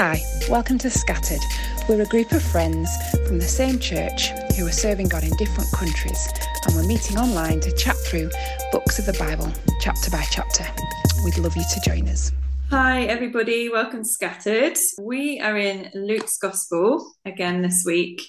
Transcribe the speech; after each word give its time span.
Hi, 0.00 0.22
welcome 0.48 0.78
to 0.78 0.90
Scattered. 0.90 1.40
We're 1.88 2.02
a 2.02 2.06
group 2.06 2.30
of 2.30 2.40
friends 2.40 2.88
from 3.26 3.40
the 3.40 3.48
same 3.48 3.80
church 3.80 4.28
who 4.56 4.64
are 4.64 4.70
serving 4.70 5.08
God 5.08 5.24
in 5.24 5.34
different 5.38 5.72
countries, 5.72 6.28
and 6.64 6.76
we're 6.76 6.86
meeting 6.86 7.18
online 7.18 7.58
to 7.58 7.72
chat 7.72 7.96
through 8.06 8.30
books 8.70 9.00
of 9.00 9.06
the 9.06 9.12
Bible, 9.14 9.52
chapter 9.80 10.08
by 10.08 10.24
chapter. 10.30 10.64
We'd 11.24 11.36
love 11.38 11.56
you 11.56 11.64
to 11.64 11.80
join 11.80 12.08
us. 12.08 12.30
Hi, 12.70 13.06
everybody. 13.06 13.70
Welcome 13.70 14.04
to 14.04 14.08
Scattered. 14.08 14.78
We 15.02 15.40
are 15.40 15.56
in 15.56 15.90
Luke's 15.94 16.38
Gospel 16.38 17.14
again 17.24 17.62
this 17.62 17.82
week. 17.84 18.22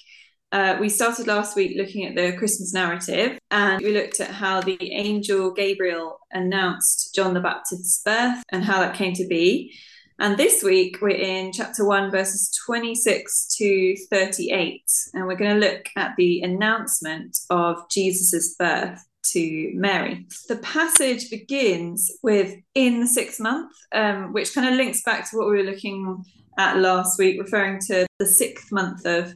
Uh, 0.50 0.76
we 0.80 0.88
started 0.88 1.28
last 1.28 1.54
week 1.54 1.76
looking 1.76 2.04
at 2.04 2.16
the 2.16 2.36
Christmas 2.36 2.74
narrative 2.74 3.38
and 3.52 3.80
we 3.80 3.92
looked 3.92 4.18
at 4.18 4.30
how 4.30 4.60
the 4.60 4.92
angel 4.92 5.52
Gabriel 5.52 6.18
announced 6.32 7.14
John 7.14 7.32
the 7.32 7.40
Baptist's 7.40 8.02
birth 8.02 8.42
and 8.48 8.64
how 8.64 8.80
that 8.80 8.96
came 8.96 9.12
to 9.14 9.26
be. 9.28 9.72
And 10.20 10.36
this 10.36 10.62
week 10.62 10.98
we're 11.00 11.16
in 11.16 11.50
chapter 11.50 11.82
1, 11.82 12.10
verses 12.10 12.54
26 12.66 13.56
to 13.56 13.96
38. 14.10 14.82
And 15.14 15.26
we're 15.26 15.34
going 15.34 15.58
to 15.58 15.66
look 15.66 15.86
at 15.96 16.14
the 16.18 16.42
announcement 16.42 17.38
of 17.48 17.88
Jesus' 17.88 18.54
birth 18.58 19.02
to 19.28 19.70
Mary. 19.72 20.26
The 20.46 20.56
passage 20.56 21.30
begins 21.30 22.12
with 22.22 22.54
in 22.74 23.00
the 23.00 23.06
sixth 23.06 23.40
month, 23.40 23.72
um, 23.92 24.34
which 24.34 24.54
kind 24.54 24.68
of 24.68 24.74
links 24.74 25.02
back 25.02 25.30
to 25.30 25.38
what 25.38 25.48
we 25.48 25.56
were 25.56 25.70
looking 25.70 26.22
at 26.58 26.76
last 26.76 27.18
week, 27.18 27.40
referring 27.40 27.80
to 27.86 28.06
the 28.18 28.26
sixth 28.26 28.70
month 28.70 29.06
of 29.06 29.34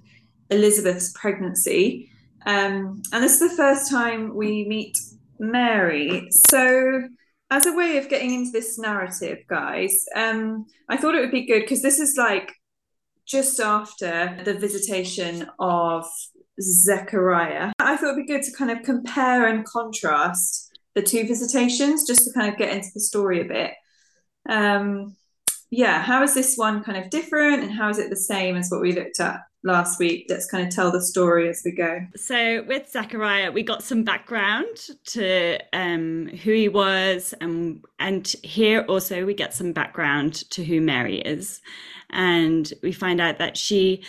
Elizabeth's 0.50 1.14
pregnancy. 1.18 2.10
Um, 2.44 3.00
and 3.10 3.24
this 3.24 3.40
is 3.40 3.50
the 3.50 3.56
first 3.56 3.90
time 3.90 4.36
we 4.36 4.66
meet 4.66 4.98
Mary. 5.38 6.28
So 6.30 7.08
as 7.50 7.66
a 7.66 7.72
way 7.72 7.98
of 7.98 8.08
getting 8.08 8.32
into 8.32 8.50
this 8.50 8.78
narrative, 8.78 9.38
guys, 9.48 10.04
um, 10.14 10.66
I 10.88 10.96
thought 10.96 11.14
it 11.14 11.20
would 11.20 11.30
be 11.30 11.46
good 11.46 11.60
because 11.60 11.82
this 11.82 12.00
is 12.00 12.16
like 12.16 12.52
just 13.26 13.60
after 13.60 14.38
the 14.44 14.54
visitation 14.54 15.48
of 15.58 16.06
Zechariah. 16.60 17.72
I 17.78 17.96
thought 17.96 18.12
it'd 18.12 18.26
be 18.26 18.32
good 18.32 18.42
to 18.42 18.52
kind 18.52 18.70
of 18.70 18.82
compare 18.82 19.48
and 19.48 19.64
contrast 19.64 20.70
the 20.94 21.02
two 21.02 21.26
visitations 21.26 22.06
just 22.06 22.24
to 22.24 22.32
kind 22.32 22.52
of 22.52 22.58
get 22.58 22.72
into 22.72 22.88
the 22.94 23.00
story 23.00 23.40
a 23.40 23.44
bit. 23.44 23.72
Um, 24.48 25.16
yeah, 25.70 26.02
how 26.02 26.22
is 26.22 26.34
this 26.34 26.56
one 26.56 26.84
kind 26.84 27.02
of 27.02 27.10
different 27.10 27.62
and 27.62 27.72
how 27.72 27.88
is 27.88 27.98
it 27.98 28.10
the 28.10 28.16
same 28.16 28.56
as 28.56 28.68
what 28.70 28.80
we 28.80 28.92
looked 28.92 29.20
at 29.20 29.40
last 29.64 29.98
week. 29.98 30.26
Let's 30.28 30.46
kind 30.46 30.66
of 30.66 30.72
tell 30.72 30.92
the 30.92 31.02
story 31.02 31.48
as 31.48 31.62
we 31.64 31.72
go. 31.72 32.00
So 32.14 32.62
with 32.68 32.88
Zechariah, 32.90 33.50
we 33.50 33.62
got 33.62 33.82
some 33.82 34.04
background 34.04 34.76
to 35.06 35.58
um, 35.72 36.28
who 36.28 36.52
he 36.52 36.68
was, 36.68 37.34
and 37.40 37.84
and 37.98 38.26
here 38.42 38.82
also 38.82 39.24
we 39.24 39.34
get 39.34 39.54
some 39.54 39.72
background 39.72 40.48
to 40.50 40.64
who 40.64 40.80
Mary 40.80 41.18
is, 41.18 41.60
and 42.10 42.72
we 42.82 42.92
find 42.92 43.20
out 43.20 43.38
that 43.38 43.56
she. 43.56 44.04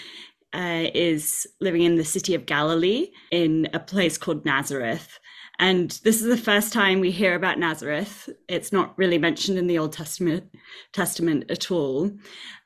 Uh, 0.54 0.90
is 0.94 1.46
living 1.60 1.82
in 1.82 1.98
the 1.98 2.06
city 2.06 2.34
of 2.34 2.46
Galilee 2.46 3.12
in 3.30 3.68
a 3.74 3.80
place 3.80 4.18
called 4.18 4.46
Nazareth. 4.46 5.20
And 5.60 5.92
this 6.06 6.22
is 6.22 6.28
the 6.28 6.42
first 6.42 6.72
time 6.72 7.02
we 7.02 7.12
hear 7.12 7.36
about 7.36 7.60
Nazareth. 7.60 8.30
It's 8.48 8.72
not 8.72 8.98
really 8.98 9.18
mentioned 9.18 9.58
in 9.58 9.68
the 9.68 9.78
Old 9.78 9.92
Testament 9.92 10.46
Testament 10.94 11.52
at 11.52 11.72
all. 11.72 12.10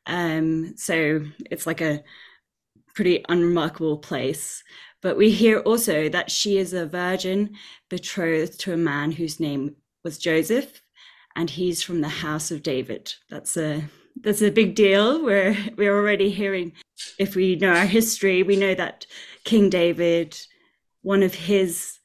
Um, 0.05 0.77
so 0.77 1.21
it's 1.49 1.65
like 1.65 1.81
a 1.81 2.03
pretty 2.99 3.23
unremarkable 3.29 3.97
place. 3.97 4.61
But 5.01 5.15
we 5.15 5.29
hear 5.29 5.59
also 5.59 6.09
that 6.09 6.29
she 6.29 6.57
is 6.57 6.73
a 6.73 6.85
virgin 6.85 7.55
betrothed 7.89 8.59
to 8.59 8.73
a 8.73 8.77
man 8.91 9.13
whose 9.13 9.39
name 9.39 9.77
was 10.03 10.17
Joseph, 10.17 10.81
and 11.33 11.49
he's 11.49 11.81
from 11.81 12.01
the 12.01 12.09
house 12.09 12.51
of 12.51 12.61
David. 12.61 13.13
That's 13.29 13.55
a 13.55 13.85
that's 14.19 14.41
a 14.41 14.51
big 14.51 14.75
deal. 14.75 15.23
We're 15.23 15.55
we're 15.77 15.97
already 15.97 16.29
hearing, 16.29 16.73
if 17.17 17.37
we 17.37 17.55
know 17.55 17.73
our 17.73 17.85
history, 17.85 18.43
we 18.43 18.57
know 18.57 18.75
that 18.75 19.05
King 19.45 19.69
David, 19.69 20.37
one 21.01 21.23
of 21.23 21.33
his 21.33 21.99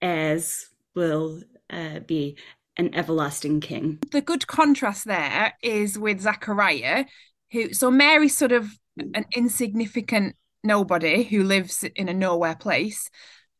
heirs, 0.00 0.68
will 0.94 1.42
uh, 1.68 1.98
be 2.06 2.36
an 2.76 2.94
everlasting 2.94 3.58
king. 3.58 3.98
The 4.12 4.20
good 4.20 4.46
contrast 4.46 5.04
there 5.04 5.54
is 5.64 5.98
with 5.98 6.20
Zechariah, 6.20 7.06
who 7.50 7.72
so 7.72 7.90
Mary 7.90 8.28
sort 8.28 8.52
of 8.52 8.78
an 9.14 9.26
insignificant 9.34 10.36
nobody 10.64 11.22
who 11.22 11.42
lives 11.42 11.84
in 11.84 12.08
a 12.08 12.14
nowhere 12.14 12.56
place. 12.56 13.10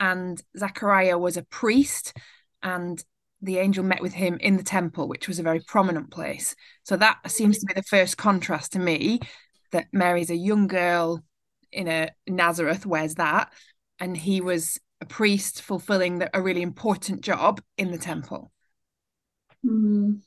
And 0.01 0.41
Zechariah 0.57 1.19
was 1.19 1.37
a 1.37 1.43
priest, 1.43 2.17
and 2.63 3.03
the 3.41 3.59
angel 3.59 3.85
met 3.85 4.03
with 4.03 4.13
him 4.13 4.39
in 4.41 4.57
the 4.57 4.63
temple, 4.63 5.09
which 5.09 5.29
was 5.29 5.39
a 5.39 5.45
very 5.45 5.61
prominent 5.61 6.11
place. 6.11 6.55
So 6.85 6.97
that 6.97 7.19
seems 7.29 7.59
to 7.59 7.67
be 7.67 7.75
the 7.75 7.83
first 7.83 8.17
contrast 8.17 8.73
to 8.73 8.79
me 8.79 9.21
that 9.73 9.89
Mary's 9.93 10.31
a 10.31 10.37
young 10.37 10.67
girl 10.67 11.25
in 11.73 11.89
a 11.89 12.11
Nazareth, 12.27 12.87
where's 12.87 13.15
that? 13.17 13.53
And 14.01 14.17
he 14.17 14.41
was 14.41 14.79
a 15.01 15.07
priest 15.07 15.63
fulfilling 15.63 16.19
the, 16.19 16.31
a 16.37 16.41
really 16.41 16.63
important 16.63 17.21
job 17.21 17.61
in 17.77 17.91
the 17.91 17.99
temple. 17.99 18.51
Mm. 19.65 20.21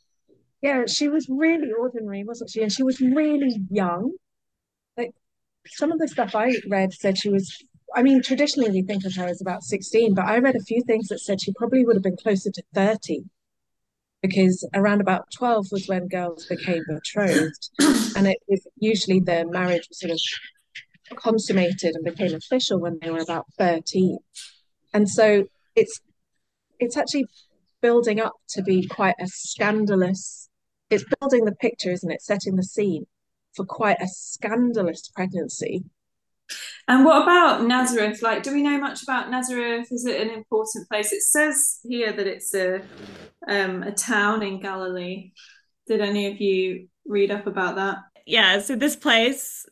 Yeah, 0.61 0.85
she 0.85 1.07
was 1.07 1.27
really 1.29 1.71
ordinary, 1.77 2.23
wasn't 2.23 2.51
she? 2.51 2.61
And 2.61 2.71
she 2.71 2.83
was 2.83 3.01
really 3.01 3.59
young 3.69 4.11
some 5.68 5.91
of 5.91 6.00
the 6.00 6.07
stuff 6.07 6.35
I 6.35 6.53
read 6.69 6.94
said 6.94 7.18
she 7.18 7.29
was. 7.29 7.63
I 7.94 8.03
mean, 8.03 8.22
traditionally 8.22 8.72
we 8.72 8.84
think 8.84 9.03
of 9.06 9.16
her 9.16 9.25
as 9.25 9.41
about 9.41 9.63
16, 9.63 10.13
but 10.13 10.25
I 10.25 10.40
read 10.40 10.56
a 10.56 10.62
few 10.62 10.81
things 10.84 11.09
that 11.09 11.19
said 11.19 11.41
she 11.41 11.53
probably 11.53 11.84
would 11.84 11.97
have 11.97 12.03
been 12.03 12.16
closer 12.16 12.50
to 12.50 12.63
30 12.74 13.25
because 14.22 14.68
around 14.74 15.01
about 15.01 15.25
12 15.35 15.68
was 15.72 15.88
when 15.88 16.07
girls 16.07 16.46
became 16.46 16.84
betrothed. 16.88 17.69
And 18.16 18.28
it 18.28 18.38
was 18.47 18.66
usually 18.78 19.19
the 19.19 19.46
marriage 19.46 19.88
was 19.90 20.00
sort 20.00 20.12
of 20.12 21.18
consummated 21.18 21.96
and 21.96 22.06
became 22.06 22.34
official 22.34 22.80
when 22.80 23.00
they 23.01 23.09
were 23.09 23.19
about 23.19 23.46
13. 23.57 24.19
And 24.94 25.09
so 25.09 25.46
it's 25.75 26.00
it's 26.80 26.97
actually 26.97 27.25
building 27.81 28.19
up 28.19 28.34
to 28.50 28.62
be 28.62 28.88
quite 28.88 29.16
a 29.19 29.28
scandalous 29.28 30.50
it's 30.90 31.06
building 31.19 31.46
the 31.46 31.56
picture, 31.56 31.90
isn't 31.90 32.12
it? 32.12 32.22
Setting 32.22 32.57
the 32.57 32.63
scene 32.63 33.06
for 33.56 33.66
quite 33.66 34.01
a 34.01 34.07
scandalous 34.07 35.09
pregnancy. 35.13 35.84
And 36.88 37.06
what 37.06 37.23
about 37.23 37.66
Nazareth? 37.66 38.22
Like, 38.22 38.44
do 38.44 38.53
we 38.53 38.63
know 38.63 38.78
much 38.78 39.03
about 39.03 39.29
Nazareth? 39.29 39.88
Is 39.91 40.06
it 40.06 40.19
an 40.19 40.29
important 40.29 40.89
place? 40.89 41.13
It 41.13 41.22
says 41.22 41.79
here 41.84 42.12
that 42.12 42.28
it's 42.28 42.53
a 42.53 42.81
um, 43.47 43.84
a 43.84 43.91
town 43.91 44.44
in 44.44 44.59
Galilee. 44.59 45.31
Did 45.88 46.01
any 46.01 46.31
of 46.31 46.41
you 46.41 46.88
read 47.06 47.31
up 47.31 47.47
about 47.47 47.75
that? 47.75 48.00
Yeah, 48.25 48.59
so 48.59 48.75
this 48.75 48.95
place 48.95 49.66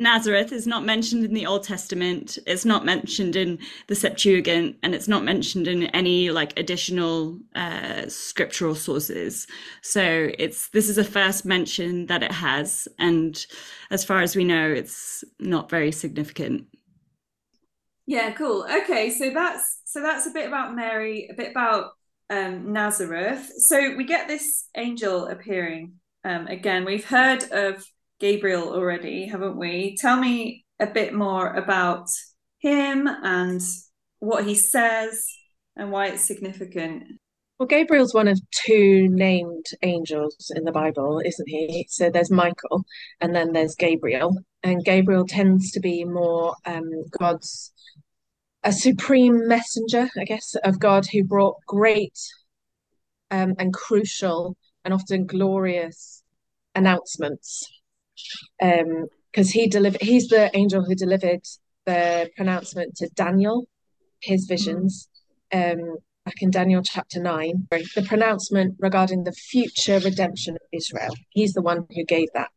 Nazareth 0.00 0.52
is 0.52 0.66
not 0.66 0.84
mentioned 0.84 1.24
in 1.24 1.34
the 1.34 1.46
Old 1.46 1.64
Testament. 1.64 2.38
It's 2.46 2.64
not 2.64 2.84
mentioned 2.84 3.34
in 3.34 3.58
the 3.88 3.96
Septuagint, 3.96 4.76
and 4.82 4.94
it's 4.94 5.08
not 5.08 5.24
mentioned 5.24 5.66
in 5.66 5.84
any 5.86 6.30
like 6.30 6.56
additional 6.56 7.38
uh, 7.56 8.08
scriptural 8.08 8.76
sources. 8.76 9.48
So 9.82 10.30
it's 10.38 10.68
this 10.68 10.88
is 10.88 10.98
a 10.98 11.04
first 11.04 11.44
mention 11.44 12.06
that 12.06 12.22
it 12.22 12.30
has, 12.30 12.86
and 12.98 13.44
as 13.90 14.04
far 14.04 14.20
as 14.20 14.36
we 14.36 14.44
know, 14.44 14.70
it's 14.70 15.24
not 15.40 15.68
very 15.68 15.90
significant. 15.90 16.66
Yeah, 18.06 18.30
cool. 18.30 18.66
Okay, 18.70 19.10
so 19.10 19.30
that's 19.30 19.80
so 19.84 20.00
that's 20.00 20.26
a 20.26 20.30
bit 20.30 20.46
about 20.46 20.76
Mary, 20.76 21.28
a 21.30 21.34
bit 21.34 21.50
about 21.50 21.90
um, 22.30 22.72
Nazareth. 22.72 23.50
So 23.58 23.96
we 23.96 24.04
get 24.04 24.28
this 24.28 24.68
angel 24.76 25.26
appearing 25.26 25.94
um, 26.24 26.46
again. 26.46 26.84
We've 26.84 27.04
heard 27.04 27.42
of 27.50 27.84
Gabriel 28.18 28.72
already, 28.72 29.26
haven't 29.26 29.56
we? 29.56 29.96
Tell 29.96 30.18
me 30.18 30.64
a 30.80 30.86
bit 30.86 31.14
more 31.14 31.52
about 31.54 32.08
him 32.58 33.06
and 33.06 33.60
what 34.18 34.44
he 34.44 34.54
says 34.54 35.24
and 35.76 35.92
why 35.92 36.08
it's 36.08 36.26
significant. 36.26 37.04
Well, 37.58 37.66
Gabriel's 37.66 38.14
one 38.14 38.28
of 38.28 38.40
two 38.52 39.08
named 39.08 39.66
angels 39.82 40.52
in 40.54 40.64
the 40.64 40.72
Bible, 40.72 41.20
isn't 41.24 41.48
he? 41.48 41.86
So 41.88 42.10
there's 42.10 42.30
Michael 42.30 42.84
and 43.20 43.34
then 43.34 43.52
there's 43.52 43.74
Gabriel. 43.74 44.36
And 44.62 44.84
Gabriel 44.84 45.26
tends 45.26 45.72
to 45.72 45.80
be 45.80 46.04
more 46.04 46.54
um, 46.66 46.88
God's 47.18 47.72
a 48.64 48.72
supreme 48.72 49.46
messenger, 49.46 50.08
I 50.18 50.24
guess, 50.24 50.56
of 50.64 50.80
God 50.80 51.06
who 51.06 51.24
brought 51.24 51.56
great 51.66 52.18
um, 53.30 53.54
and 53.58 53.72
crucial 53.72 54.56
and 54.84 54.92
often 54.92 55.26
glorious 55.26 56.22
announcements 56.74 57.68
because 58.58 59.48
um, 59.48 59.52
he 59.52 59.68
delivered. 59.68 60.02
He's 60.02 60.28
the 60.28 60.50
angel 60.56 60.84
who 60.84 60.94
delivered 60.94 61.44
the 61.86 62.30
pronouncement 62.36 62.96
to 62.96 63.08
Daniel, 63.14 63.66
his 64.20 64.46
visions, 64.46 65.08
um, 65.52 65.96
back 66.24 66.40
in 66.40 66.50
Daniel 66.50 66.82
chapter 66.82 67.20
nine. 67.20 67.66
The 67.70 68.04
pronouncement 68.06 68.76
regarding 68.78 69.24
the 69.24 69.32
future 69.32 69.98
redemption 69.98 70.54
of 70.54 70.62
Israel. 70.72 71.14
He's 71.30 71.52
the 71.52 71.62
one 71.62 71.86
who 71.90 72.04
gave 72.04 72.28
that 72.34 72.50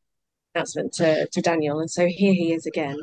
announcement 0.54 0.94
to, 0.94 1.28
to 1.28 1.42
Daniel, 1.42 1.80
and 1.80 1.90
so 1.90 2.08
here 2.08 2.34
he 2.34 2.54
is 2.54 2.66
again 2.66 2.98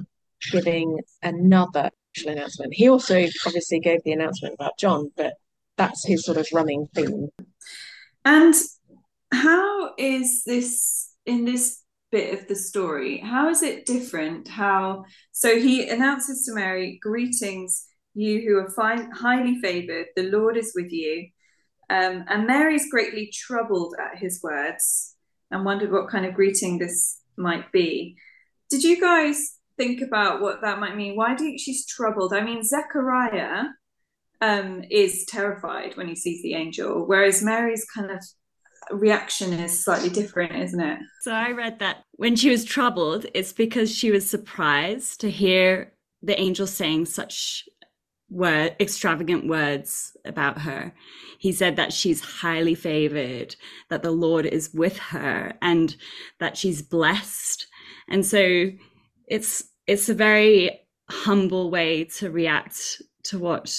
giving 0.53 1.01
another 1.23 1.91
announcement. 2.27 2.75
He 2.75 2.89
also 2.89 3.27
obviously 3.47 3.81
gave 3.81 4.03
the 4.05 4.13
announcement 4.13 4.55
about 4.55 4.79
John, 4.79 5.11
but 5.17 5.35
that's 5.77 6.07
his 6.07 6.25
sort 6.25 6.39
of 6.39 6.47
running 6.53 6.89
theme. 6.95 7.29
And 8.25 8.55
how 9.33 9.95
is 9.97 10.43
this 10.45 11.15
in 11.27 11.45
this 11.45 11.83
bit 12.11 12.39
of 12.39 12.49
the 12.49 12.57
story. 12.57 13.19
How 13.19 13.49
is 13.49 13.63
it 13.63 13.87
different? 13.87 14.49
How 14.49 15.05
so 15.33 15.59
he 15.59 15.89
announces 15.89 16.45
to 16.45 16.55
Mary, 16.55 16.99
"Greetings, 17.03 17.87
you 18.15 18.41
who 18.41 18.57
are 18.57 19.09
highly 19.15 19.61
favored. 19.61 20.07
The 20.17 20.31
Lord 20.31 20.57
is 20.57 20.73
with 20.75 20.93
you." 20.93 21.29
Um, 21.91 22.25
and 22.29 22.47
Mary's 22.47 22.91
greatly 22.91 23.31
troubled 23.33 23.95
at 23.99 24.19
his 24.19 24.43
words 24.43 25.17
and 25.51 25.65
wondered 25.65 25.91
what 25.91 26.11
kind 26.11 26.27
of 26.27 26.35
greeting 26.35 26.79
this 26.79 27.21
might 27.37 27.73
be. 27.73 28.17
Did 28.69 28.85
you 28.85 29.01
guys 29.01 29.57
think 29.79 30.03
about 30.03 30.43
what 30.43 30.61
that 30.61 30.81
might 30.81 30.97
mean? 30.97 31.17
Why 31.17 31.35
do 31.35 31.45
you 31.45 31.51
think 31.51 31.61
she's 31.61 31.87
troubled? 31.87 32.35
I 32.35 32.43
mean, 32.43 32.63
Zechariah 32.63 33.65
um, 34.41 34.83
is 34.91 35.25
terrified 35.27 35.97
when 35.97 36.09
he 36.09 36.17
sees 36.17 36.43
the 36.43 36.55
angel, 36.55 37.07
whereas 37.07 37.43
Mary's 37.43 37.87
kind 37.95 38.11
of 38.11 38.23
reaction 38.91 39.53
is 39.53 39.85
slightly 39.85 40.09
different, 40.09 40.55
isn't 40.57 40.81
it? 40.81 40.99
So 41.23 41.33
I 41.33 41.53
read 41.53 41.79
that 41.79 42.05
when 42.13 42.37
she 42.37 42.51
was 42.51 42.65
troubled, 42.65 43.27
it's 43.35 43.53
because 43.53 43.95
she 43.95 44.11
was 44.11 44.29
surprised 44.29 45.21
to 45.21 45.31
hear 45.31 45.93
the 46.23 46.39
angel 46.39 46.67
saying 46.67 47.07
such 47.07 47.69
word 48.31 48.77
extravagant 48.79 49.47
words 49.47 50.17
about 50.25 50.59
her. 50.61 50.93
He 51.39 51.53
said 51.53 51.77
that 51.77 51.93
she's 51.93 52.21
highly 52.21 52.75
favored, 52.75 53.57
that 53.89 54.03
the 54.03 54.11
Lord 54.11 54.47
is 54.47 54.73
with 54.75 54.99
her, 54.99 55.55
and 55.63 55.97
that 56.41 56.57
she's 56.57 56.83
blessed. 56.83 57.67
And 58.09 58.25
so 58.25 58.71
it's 59.27 59.65
it's 59.87 60.09
a 60.09 60.15
very 60.15 60.81
humble 61.11 61.71
way 61.71 62.05
to 62.05 62.31
react 62.31 63.01
to 63.25 63.39
what 63.39 63.75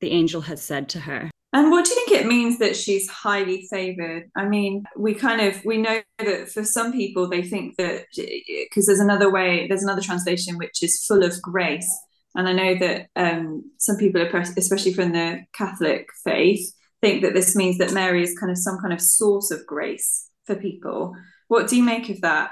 the 0.00 0.10
angel 0.10 0.42
has 0.42 0.62
said 0.62 0.88
to 0.90 1.00
her. 1.00 1.30
And 1.56 1.70
what 1.70 1.86
do 1.86 1.90
you 1.90 2.04
think 2.04 2.20
it 2.20 2.26
means 2.26 2.58
that 2.58 2.76
she's 2.76 3.08
highly 3.08 3.66
favored? 3.70 4.30
I 4.36 4.44
mean, 4.44 4.84
we 4.94 5.14
kind 5.14 5.40
of 5.40 5.64
we 5.64 5.78
know 5.78 6.02
that 6.18 6.50
for 6.50 6.62
some 6.62 6.92
people 6.92 7.30
they 7.30 7.42
think 7.42 7.78
that 7.78 8.04
because 8.14 8.84
there's 8.84 9.00
another 9.00 9.32
way, 9.32 9.66
there's 9.66 9.82
another 9.82 10.02
translation 10.02 10.58
which 10.58 10.82
is 10.82 11.06
full 11.06 11.24
of 11.24 11.40
grace, 11.40 11.90
and 12.34 12.46
I 12.46 12.52
know 12.52 12.74
that 12.74 13.06
um, 13.16 13.70
some 13.78 13.96
people, 13.96 14.20
especially 14.20 14.92
from 14.92 15.12
the 15.12 15.46
Catholic 15.54 16.08
faith, 16.24 16.74
think 17.00 17.22
that 17.22 17.32
this 17.32 17.56
means 17.56 17.78
that 17.78 17.94
Mary 17.94 18.22
is 18.22 18.38
kind 18.38 18.52
of 18.52 18.58
some 18.58 18.76
kind 18.78 18.92
of 18.92 19.00
source 19.00 19.50
of 19.50 19.64
grace 19.64 20.28
for 20.44 20.56
people. 20.56 21.16
What 21.48 21.68
do 21.68 21.76
you 21.76 21.82
make 21.82 22.10
of 22.10 22.20
that? 22.20 22.50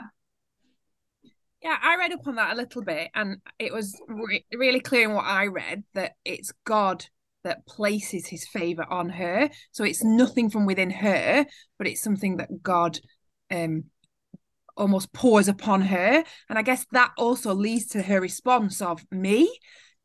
Yeah, 1.61 1.77
I 1.83 1.97
read 1.97 2.15
up 2.15 2.27
on 2.27 2.37
that 2.37 2.55
a 2.55 2.57
little 2.57 2.81
bit, 2.81 3.11
and 3.15 3.37
it 3.59 3.71
was 3.71 4.01
re- 4.09 4.47
really 4.55 4.81
clear 4.81 5.11
in 5.11 5.15
what 5.15 5.27
I 5.27 5.49
read 5.49 5.85
that 5.93 6.13
it's 6.25 6.55
God 6.65 7.05
that 7.45 7.67
places 7.67 8.27
his 8.27 8.47
favor 8.47 8.85
on 8.91 9.11
her. 9.11 9.49
So 9.73 9.85
it's 9.85 10.03
nothing 10.03 10.51
from 10.51 10.67
within 10.67 10.91
her, 10.91 11.47
but 11.79 11.87
it's 11.87 12.03
something 12.03 12.39
that 12.39 12.63
God 12.63 12.99
um 13.51 13.85
almost 14.77 15.13
pours 15.13 15.47
upon 15.49 15.83
her. 15.83 16.25
And 16.49 16.59
I 16.59 16.63
guess 16.63 16.85
that 16.93 17.13
also 17.17 17.55
leads 17.55 17.87
to 17.89 18.03
her 18.03 18.21
response 18.21 18.83
of 18.83 19.05
me. 19.11 19.57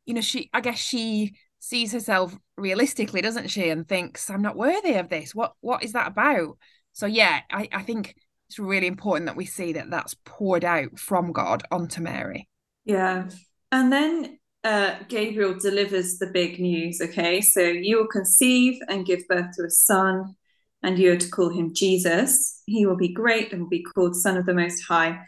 You 0.06 0.14
know, 0.14 0.20
she 0.20 0.48
I 0.52 0.60
guess 0.60 0.78
she 0.78 1.34
sees 1.58 1.92
herself 1.92 2.36
realistically, 2.56 3.20
doesn't 3.20 3.48
she? 3.48 3.68
And 3.68 3.86
thinks, 3.86 4.30
I'm 4.30 4.42
not 4.42 4.56
worthy 4.56 4.94
of 4.94 5.08
this. 5.08 5.34
What 5.34 5.54
what 5.60 5.82
is 5.84 5.92
that 5.92 6.08
about? 6.08 6.58
So 6.92 7.06
yeah, 7.06 7.40
I, 7.50 7.68
I 7.72 7.82
think 7.82 8.14
it's 8.48 8.58
really 8.58 8.88
important 8.88 9.26
that 9.26 9.36
we 9.36 9.46
see 9.46 9.74
that 9.74 9.90
that's 9.90 10.16
poured 10.24 10.64
out 10.64 10.98
from 10.98 11.32
God 11.32 11.62
onto 11.70 12.00
Mary. 12.00 12.48
Yeah. 12.84 13.28
And 13.70 13.92
then 13.92 14.39
uh, 14.62 14.96
Gabriel 15.08 15.58
delivers 15.58 16.18
the 16.18 16.26
big 16.26 16.60
news. 16.60 17.00
Okay. 17.00 17.40
So 17.40 17.60
you 17.60 17.98
will 17.98 18.06
conceive 18.06 18.80
and 18.88 19.06
give 19.06 19.26
birth 19.28 19.56
to 19.56 19.64
a 19.64 19.70
son, 19.70 20.34
and 20.82 20.98
you 20.98 21.12
are 21.12 21.16
to 21.16 21.30
call 21.30 21.50
him 21.50 21.74
Jesus. 21.74 22.62
He 22.66 22.86
will 22.86 22.96
be 22.96 23.12
great 23.12 23.52
and 23.52 23.62
will 23.62 23.68
be 23.68 23.82
called 23.82 24.16
Son 24.16 24.36
of 24.36 24.46
the 24.46 24.54
Most 24.54 24.82
High. 24.82 25.20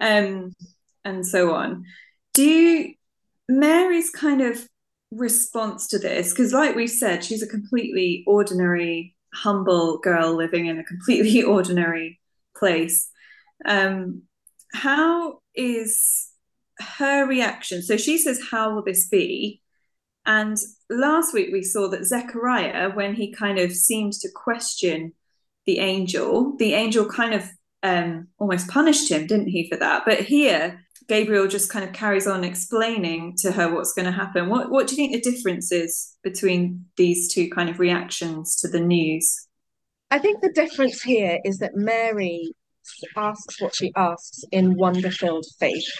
Um, 0.00 0.54
and 1.04 1.26
so 1.26 1.54
on. 1.54 1.84
Do 2.34 2.44
you, 2.44 2.94
Mary's 3.48 4.10
kind 4.10 4.40
of 4.40 4.66
response 5.10 5.88
to 5.88 5.98
this, 5.98 6.30
because 6.30 6.52
like 6.52 6.74
we 6.74 6.86
said, 6.86 7.24
she's 7.24 7.42
a 7.42 7.46
completely 7.46 8.24
ordinary, 8.26 9.14
humble 9.34 9.98
girl 9.98 10.34
living 10.34 10.66
in 10.66 10.78
a 10.78 10.84
completely 10.84 11.42
ordinary 11.42 12.20
place. 12.56 13.08
Um, 13.64 14.22
how 14.72 15.40
is 15.54 16.31
her 16.82 17.26
reaction? 17.26 17.82
So 17.82 17.96
she 17.96 18.18
says, 18.18 18.40
How 18.50 18.74
will 18.74 18.82
this 18.82 19.08
be? 19.08 19.60
And 20.24 20.56
last 20.88 21.34
week 21.34 21.48
we 21.52 21.62
saw 21.62 21.88
that 21.88 22.04
Zechariah, 22.04 22.90
when 22.90 23.14
he 23.14 23.32
kind 23.32 23.58
of 23.58 23.72
seemed 23.72 24.12
to 24.14 24.28
question 24.34 25.12
the 25.66 25.78
angel, 25.78 26.56
the 26.58 26.74
angel 26.74 27.06
kind 27.06 27.34
of 27.34 27.48
um, 27.82 28.28
almost 28.38 28.68
punished 28.68 29.10
him, 29.10 29.26
didn't 29.26 29.48
he, 29.48 29.68
for 29.68 29.76
that? 29.76 30.04
But 30.04 30.20
here, 30.20 30.80
Gabriel 31.08 31.48
just 31.48 31.70
kind 31.70 31.84
of 31.84 31.92
carries 31.92 32.26
on 32.26 32.44
explaining 32.44 33.34
to 33.38 33.52
her 33.52 33.72
what's 33.72 33.92
going 33.92 34.06
to 34.06 34.12
happen. 34.12 34.48
What, 34.48 34.70
what 34.70 34.86
do 34.86 34.94
you 34.94 34.96
think 34.96 35.12
the 35.12 35.30
difference 35.30 35.72
is 35.72 36.16
between 36.22 36.86
these 36.96 37.32
two 37.32 37.50
kind 37.50 37.68
of 37.68 37.80
reactions 37.80 38.56
to 38.56 38.68
the 38.68 38.80
news? 38.80 39.48
I 40.10 40.18
think 40.18 40.40
the 40.40 40.52
difference 40.52 41.02
here 41.02 41.40
is 41.44 41.58
that 41.58 41.74
Mary 41.74 42.54
asks 43.16 43.60
what 43.60 43.74
she 43.74 43.92
asks 43.96 44.44
in 44.52 44.76
wonder 44.76 45.10
filled 45.10 45.46
faith, 45.58 45.90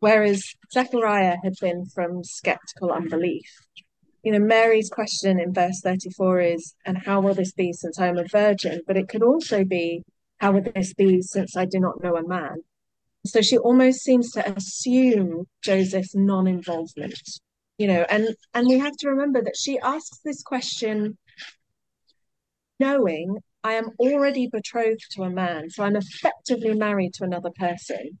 whereas 0.00 0.54
Zechariah 0.72 1.36
had 1.42 1.54
been 1.60 1.86
from 1.86 2.24
skeptical 2.24 2.90
unbelief. 2.90 3.46
You 4.22 4.32
know, 4.32 4.38
Mary's 4.38 4.90
question 4.90 5.40
in 5.40 5.54
verse 5.54 5.80
34 5.82 6.40
is, 6.40 6.74
And 6.84 6.98
how 6.98 7.20
will 7.20 7.34
this 7.34 7.52
be 7.52 7.72
since 7.72 7.98
I 7.98 8.08
am 8.08 8.18
a 8.18 8.24
virgin? 8.24 8.80
But 8.86 8.96
it 8.96 9.08
could 9.08 9.22
also 9.22 9.64
be, 9.64 10.02
How 10.38 10.52
would 10.52 10.72
this 10.74 10.92
be 10.92 11.22
since 11.22 11.56
I 11.56 11.64
do 11.64 11.80
not 11.80 12.02
know 12.02 12.16
a 12.16 12.26
man? 12.26 12.56
So 13.26 13.42
she 13.42 13.58
almost 13.58 14.00
seems 14.00 14.30
to 14.32 14.52
assume 14.56 15.46
Joseph's 15.62 16.14
non 16.14 16.46
involvement, 16.46 17.20
you 17.76 17.86
know, 17.86 18.04
and, 18.08 18.34
and 18.54 18.66
we 18.66 18.78
have 18.78 18.96
to 19.00 19.10
remember 19.10 19.42
that 19.42 19.56
she 19.58 19.78
asks 19.78 20.20
this 20.24 20.42
question 20.42 21.18
knowing 22.78 23.36
I 23.62 23.74
am 23.74 23.90
already 23.98 24.48
betrothed 24.48 25.04
to 25.12 25.24
a 25.24 25.30
man, 25.30 25.68
so 25.68 25.84
I'm 25.84 25.96
effectively 25.96 26.72
married 26.72 27.12
to 27.14 27.24
another 27.24 27.50
person. 27.50 28.18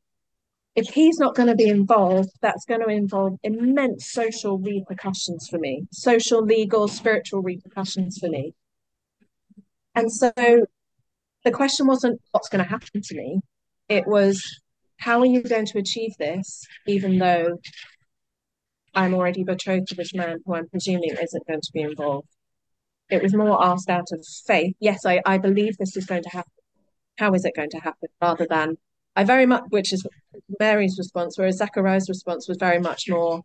If 0.76 0.88
he's 0.88 1.18
not 1.18 1.34
going 1.34 1.48
to 1.48 1.56
be 1.56 1.68
involved, 1.68 2.30
that's 2.40 2.64
going 2.64 2.80
to 2.80 2.88
involve 2.88 3.38
immense 3.42 4.12
social 4.12 4.58
repercussions 4.58 5.48
for 5.50 5.58
me, 5.58 5.86
social, 5.92 6.42
legal, 6.42 6.86
spiritual 6.86 7.42
repercussions 7.42 8.18
for 8.18 8.28
me. 8.28 8.54
And 9.94 10.12
so 10.12 10.32
the 11.44 11.50
question 11.50 11.86
wasn't 11.86 12.20
what's 12.30 12.48
going 12.48 12.62
to 12.62 12.70
happen 12.70 13.02
to 13.02 13.16
me, 13.16 13.40
it 13.88 14.06
was 14.06 14.60
how 14.98 15.20
are 15.20 15.26
you 15.26 15.42
going 15.42 15.66
to 15.66 15.78
achieve 15.78 16.12
this, 16.18 16.66
even 16.86 17.18
though 17.18 17.58
I'm 18.94 19.14
already 19.14 19.44
betrothed 19.44 19.88
to 19.88 19.94
this 19.94 20.14
man 20.14 20.38
who 20.44 20.54
I'm 20.54 20.68
presuming 20.68 21.10
isn't 21.10 21.46
going 21.46 21.60
to 21.60 21.70
be 21.72 21.80
involved? 21.80 22.28
It 23.08 23.22
was 23.22 23.34
more 23.34 23.62
asked 23.64 23.90
out 23.90 24.06
of 24.12 24.24
faith. 24.46 24.76
Yes, 24.78 25.04
I, 25.04 25.20
I 25.26 25.38
believe 25.38 25.76
this 25.76 25.96
is 25.96 26.06
going 26.06 26.22
to 26.22 26.28
happen. 26.28 26.52
How 27.18 27.32
is 27.32 27.44
it 27.44 27.56
going 27.56 27.70
to 27.70 27.80
happen? 27.80 28.08
Rather 28.22 28.46
than, 28.48 28.76
I 29.16 29.24
very 29.24 29.46
much, 29.46 29.64
which 29.70 29.92
is 29.92 30.06
Mary's 30.58 30.96
response, 30.98 31.36
whereas 31.36 31.58
Zechariah's 31.58 32.08
response 32.08 32.48
was 32.48 32.58
very 32.58 32.78
much 32.78 33.08
more, 33.08 33.42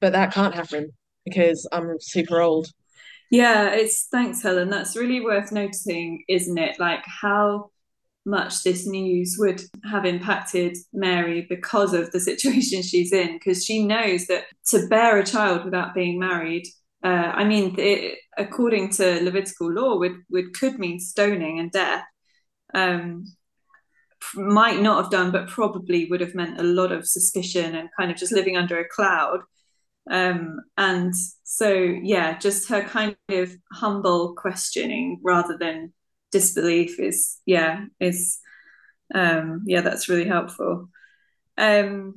but 0.00 0.12
that 0.12 0.32
can't 0.32 0.54
happen 0.54 0.92
because 1.24 1.68
I'm 1.72 1.96
super 2.00 2.40
old. 2.40 2.68
Yeah, 3.30 3.70
it's 3.70 4.06
thanks, 4.10 4.42
Helen. 4.42 4.70
That's 4.70 4.96
really 4.96 5.20
worth 5.20 5.50
noticing, 5.52 6.24
isn't 6.28 6.58
it? 6.58 6.78
Like 6.78 7.04
how 7.04 7.70
much 8.24 8.62
this 8.64 8.86
news 8.86 9.36
would 9.38 9.62
have 9.90 10.04
impacted 10.04 10.76
Mary 10.92 11.46
because 11.48 11.94
of 11.94 12.10
the 12.10 12.20
situation 12.30 12.82
she's 12.82 13.12
in, 13.12 13.34
because 13.34 13.64
she 13.64 13.84
knows 13.84 14.26
that 14.26 14.44
to 14.66 14.86
bear 14.88 15.18
a 15.18 15.24
child 15.24 15.64
without 15.64 15.94
being 15.94 16.18
married 16.18 16.66
uh, 17.06 17.32
I 17.34 17.44
mean, 17.44 17.76
it, 17.78 18.18
according 18.36 18.90
to 18.94 19.22
Levitical 19.22 19.70
law, 19.70 19.96
would, 19.98 20.16
would 20.30 20.54
could 20.54 20.78
mean 20.78 20.98
stoning 20.98 21.60
and 21.60 21.70
death. 21.70 22.04
Um, 22.74 23.26
might 24.34 24.80
not 24.80 25.02
have 25.02 25.10
done, 25.10 25.30
but 25.30 25.48
probably 25.48 26.06
would 26.06 26.20
have 26.20 26.34
meant 26.34 26.60
a 26.60 26.64
lot 26.64 26.92
of 26.92 27.06
suspicion 27.06 27.74
and 27.74 27.88
kind 27.98 28.10
of 28.10 28.16
just 28.16 28.32
living 28.32 28.56
under 28.56 28.78
a 28.78 28.88
cloud. 28.88 29.40
Um, 30.10 30.60
and 30.76 31.14
so, 31.44 31.72
yeah, 31.72 32.38
just 32.38 32.68
her 32.68 32.82
kind 32.82 33.16
of 33.28 33.52
humble 33.72 34.34
questioning 34.34 35.20
rather 35.22 35.56
than 35.58 35.92
disbelief 36.30 37.00
is, 37.00 37.38
yeah, 37.46 37.86
is, 38.00 38.38
um, 39.14 39.64
yeah, 39.66 39.80
that's 39.80 40.08
really 40.08 40.26
helpful. 40.26 40.88
Um, 41.58 42.14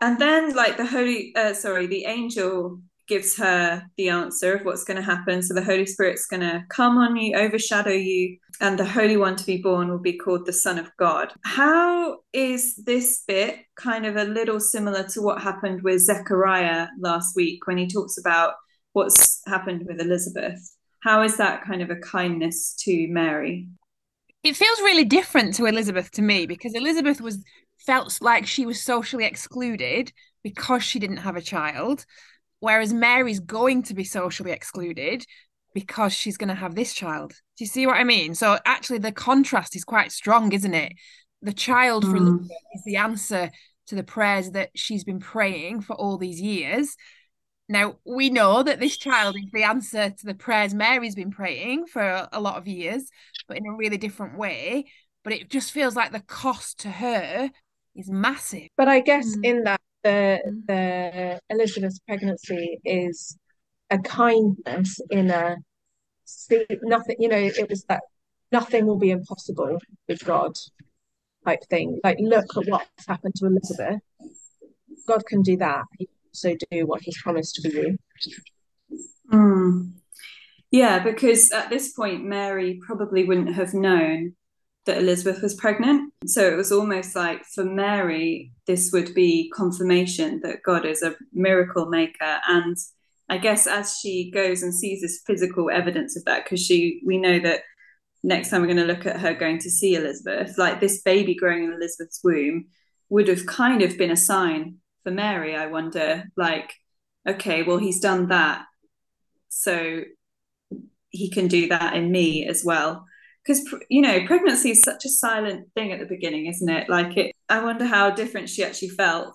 and 0.00 0.18
then, 0.18 0.54
like 0.54 0.76
the 0.76 0.86
holy, 0.86 1.32
uh, 1.36 1.54
sorry, 1.54 1.86
the 1.86 2.06
angel 2.06 2.80
gives 3.12 3.36
her 3.36 3.84
the 3.98 4.08
answer 4.08 4.54
of 4.54 4.64
what's 4.64 4.84
going 4.84 4.96
to 4.96 5.02
happen. 5.02 5.42
So 5.42 5.52
the 5.52 5.62
Holy 5.62 5.84
Spirit's 5.84 6.26
going 6.26 6.40
to 6.40 6.64
come 6.70 6.96
on 6.96 7.14
you, 7.14 7.36
overshadow 7.36 7.90
you, 7.90 8.38
and 8.62 8.78
the 8.78 8.86
Holy 8.86 9.18
One 9.18 9.36
to 9.36 9.44
be 9.44 9.58
born 9.58 9.90
will 9.90 9.98
be 9.98 10.16
called 10.16 10.46
the 10.46 10.52
Son 10.52 10.78
of 10.78 10.90
God. 10.96 11.30
How 11.44 12.20
is 12.32 12.76
this 12.76 13.22
bit 13.26 13.58
kind 13.76 14.06
of 14.06 14.16
a 14.16 14.24
little 14.24 14.60
similar 14.60 15.02
to 15.08 15.20
what 15.20 15.42
happened 15.42 15.82
with 15.82 16.00
Zechariah 16.00 16.86
last 16.98 17.36
week 17.36 17.66
when 17.66 17.76
he 17.76 17.86
talks 17.86 18.16
about 18.16 18.54
what's 18.94 19.42
happened 19.46 19.84
with 19.86 20.00
Elizabeth? 20.00 20.58
How 21.00 21.20
is 21.22 21.36
that 21.36 21.64
kind 21.64 21.82
of 21.82 21.90
a 21.90 21.96
kindness 21.96 22.74
to 22.84 23.08
Mary? 23.08 23.68
it 24.42 24.56
feels 24.56 24.80
really 24.80 25.04
different 25.04 25.54
to 25.54 25.66
Elizabeth 25.66 26.10
to 26.10 26.22
me 26.22 26.46
because 26.46 26.74
Elizabeth 26.74 27.20
was 27.20 27.44
felt 27.78 28.18
like 28.20 28.46
she 28.46 28.66
was 28.66 28.82
socially 28.82 29.24
excluded 29.24 30.12
because 30.42 30.82
she 30.82 30.98
didn't 30.98 31.18
have 31.18 31.36
a 31.36 31.40
child, 31.40 32.04
whereas 32.62 32.92
Mary's 32.92 33.40
going 33.40 33.82
to 33.82 33.92
be 33.92 34.04
socially 34.04 34.52
excluded 34.52 35.26
because 35.74 36.12
she's 36.12 36.36
going 36.36 36.48
to 36.48 36.54
have 36.54 36.76
this 36.76 36.94
child. 36.94 37.32
Do 37.58 37.64
you 37.64 37.66
see 37.66 37.88
what 37.88 37.96
I 37.96 38.04
mean? 38.04 38.36
So 38.36 38.56
actually, 38.64 38.98
the 38.98 39.10
contrast 39.10 39.74
is 39.74 39.82
quite 39.82 40.12
strong, 40.12 40.52
isn't 40.52 40.72
it? 40.72 40.92
The 41.42 41.52
child 41.52 42.04
for 42.04 42.12
mm. 42.12 42.18
Elizabeth 42.18 42.56
is 42.76 42.84
the 42.84 42.96
answer 42.96 43.50
to 43.88 43.94
the 43.96 44.04
prayers 44.04 44.52
that 44.52 44.70
she's 44.76 45.02
been 45.02 45.18
praying 45.18 45.80
for 45.80 45.94
all 45.96 46.18
these 46.18 46.40
years. 46.40 46.94
Now, 47.68 47.96
we 48.06 48.30
know 48.30 48.62
that 48.62 48.78
this 48.78 48.96
child 48.96 49.34
is 49.34 49.50
the 49.52 49.64
answer 49.64 50.10
to 50.10 50.24
the 50.24 50.34
prayers 50.34 50.72
Mary's 50.72 51.16
been 51.16 51.32
praying 51.32 51.86
for 51.86 52.28
a 52.30 52.40
lot 52.40 52.58
of 52.58 52.68
years, 52.68 53.10
but 53.48 53.56
in 53.56 53.66
a 53.66 53.74
really 53.74 53.98
different 53.98 54.38
way. 54.38 54.84
But 55.24 55.32
it 55.32 55.50
just 55.50 55.72
feels 55.72 55.96
like 55.96 56.12
the 56.12 56.20
cost 56.20 56.78
to 56.80 56.90
her 56.90 57.50
is 57.96 58.08
massive. 58.08 58.68
But 58.76 58.86
I 58.86 59.00
guess 59.00 59.36
mm. 59.36 59.44
in 59.44 59.64
that 59.64 59.80
the 60.02 60.40
mm. 60.46 60.66
the 60.66 61.40
Elizabeth's 61.50 62.00
pregnancy 62.00 62.78
is 62.84 63.36
a 63.90 63.98
kindness 63.98 65.00
in 65.10 65.30
a 65.30 65.56
see 66.24 66.66
nothing 66.82 67.16
you 67.18 67.28
know 67.28 67.36
it 67.36 67.68
was 67.68 67.84
that 67.84 68.02
nothing 68.50 68.86
will 68.86 68.98
be 68.98 69.10
impossible 69.10 69.78
with 70.08 70.24
God 70.24 70.52
type 71.44 71.60
thing 71.68 72.00
like 72.04 72.18
look 72.20 72.46
at 72.56 72.68
what's 72.68 73.06
happened 73.06 73.34
to 73.36 73.46
Elizabeth 73.46 74.00
God 75.06 75.24
can 75.26 75.42
do 75.42 75.56
that 75.58 75.84
he 75.98 76.06
can 76.06 76.14
also 76.28 76.56
do 76.70 76.86
what 76.86 77.02
he's 77.02 77.20
promised 77.22 77.56
to 77.56 77.68
you 77.68 77.98
mm. 79.32 79.92
yeah 80.70 80.98
because 81.00 81.50
at 81.50 81.70
this 81.70 81.92
point 81.92 82.24
Mary 82.24 82.80
probably 82.86 83.24
wouldn't 83.24 83.54
have 83.54 83.74
known 83.74 84.34
that 84.86 84.98
Elizabeth 84.98 85.42
was 85.42 85.54
pregnant. 85.54 86.12
So 86.26 86.46
it 86.46 86.56
was 86.56 86.72
almost 86.72 87.14
like 87.14 87.44
for 87.44 87.64
Mary, 87.64 88.52
this 88.66 88.90
would 88.92 89.14
be 89.14 89.50
confirmation 89.54 90.40
that 90.42 90.62
God 90.64 90.84
is 90.84 91.02
a 91.02 91.14
miracle 91.32 91.86
maker. 91.86 92.40
And 92.48 92.76
I 93.28 93.38
guess 93.38 93.66
as 93.66 93.98
she 93.98 94.30
goes 94.30 94.62
and 94.62 94.74
sees 94.74 95.00
this 95.00 95.22
physical 95.26 95.70
evidence 95.70 96.16
of 96.16 96.24
that, 96.24 96.44
because 96.44 96.60
she 96.60 97.00
we 97.06 97.18
know 97.18 97.38
that 97.40 97.60
next 98.24 98.50
time 98.50 98.60
we're 98.60 98.66
going 98.66 98.76
to 98.76 98.84
look 98.84 99.06
at 99.06 99.20
her 99.20 99.34
going 99.34 99.58
to 99.60 99.70
see 99.70 99.94
Elizabeth, 99.94 100.58
like 100.58 100.80
this 100.80 101.02
baby 101.02 101.34
growing 101.34 101.64
in 101.64 101.72
Elizabeth's 101.72 102.20
womb 102.24 102.66
would 103.08 103.28
have 103.28 103.46
kind 103.46 103.82
of 103.82 103.98
been 103.98 104.10
a 104.10 104.16
sign 104.16 104.76
for 105.04 105.10
Mary, 105.10 105.56
I 105.56 105.66
wonder, 105.66 106.24
like, 106.36 106.72
okay, 107.28 107.62
well, 107.62 107.78
he's 107.78 108.00
done 108.00 108.28
that. 108.28 108.64
So 109.48 110.02
he 111.10 111.28
can 111.28 111.46
do 111.46 111.68
that 111.68 111.94
in 111.94 112.10
me 112.10 112.46
as 112.46 112.64
well 112.64 113.06
because 113.44 113.64
you 113.88 114.00
know 114.00 114.24
pregnancy 114.26 114.70
is 114.70 114.82
such 114.82 115.04
a 115.04 115.08
silent 115.08 115.68
thing 115.74 115.92
at 115.92 115.98
the 115.98 116.06
beginning 116.06 116.46
isn't 116.46 116.68
it? 116.68 116.88
Like 116.88 117.16
it 117.16 117.34
i 117.48 117.62
wonder 117.62 117.84
how 117.84 118.10
different 118.10 118.48
she 118.48 118.64
actually 118.64 118.90
felt 118.90 119.34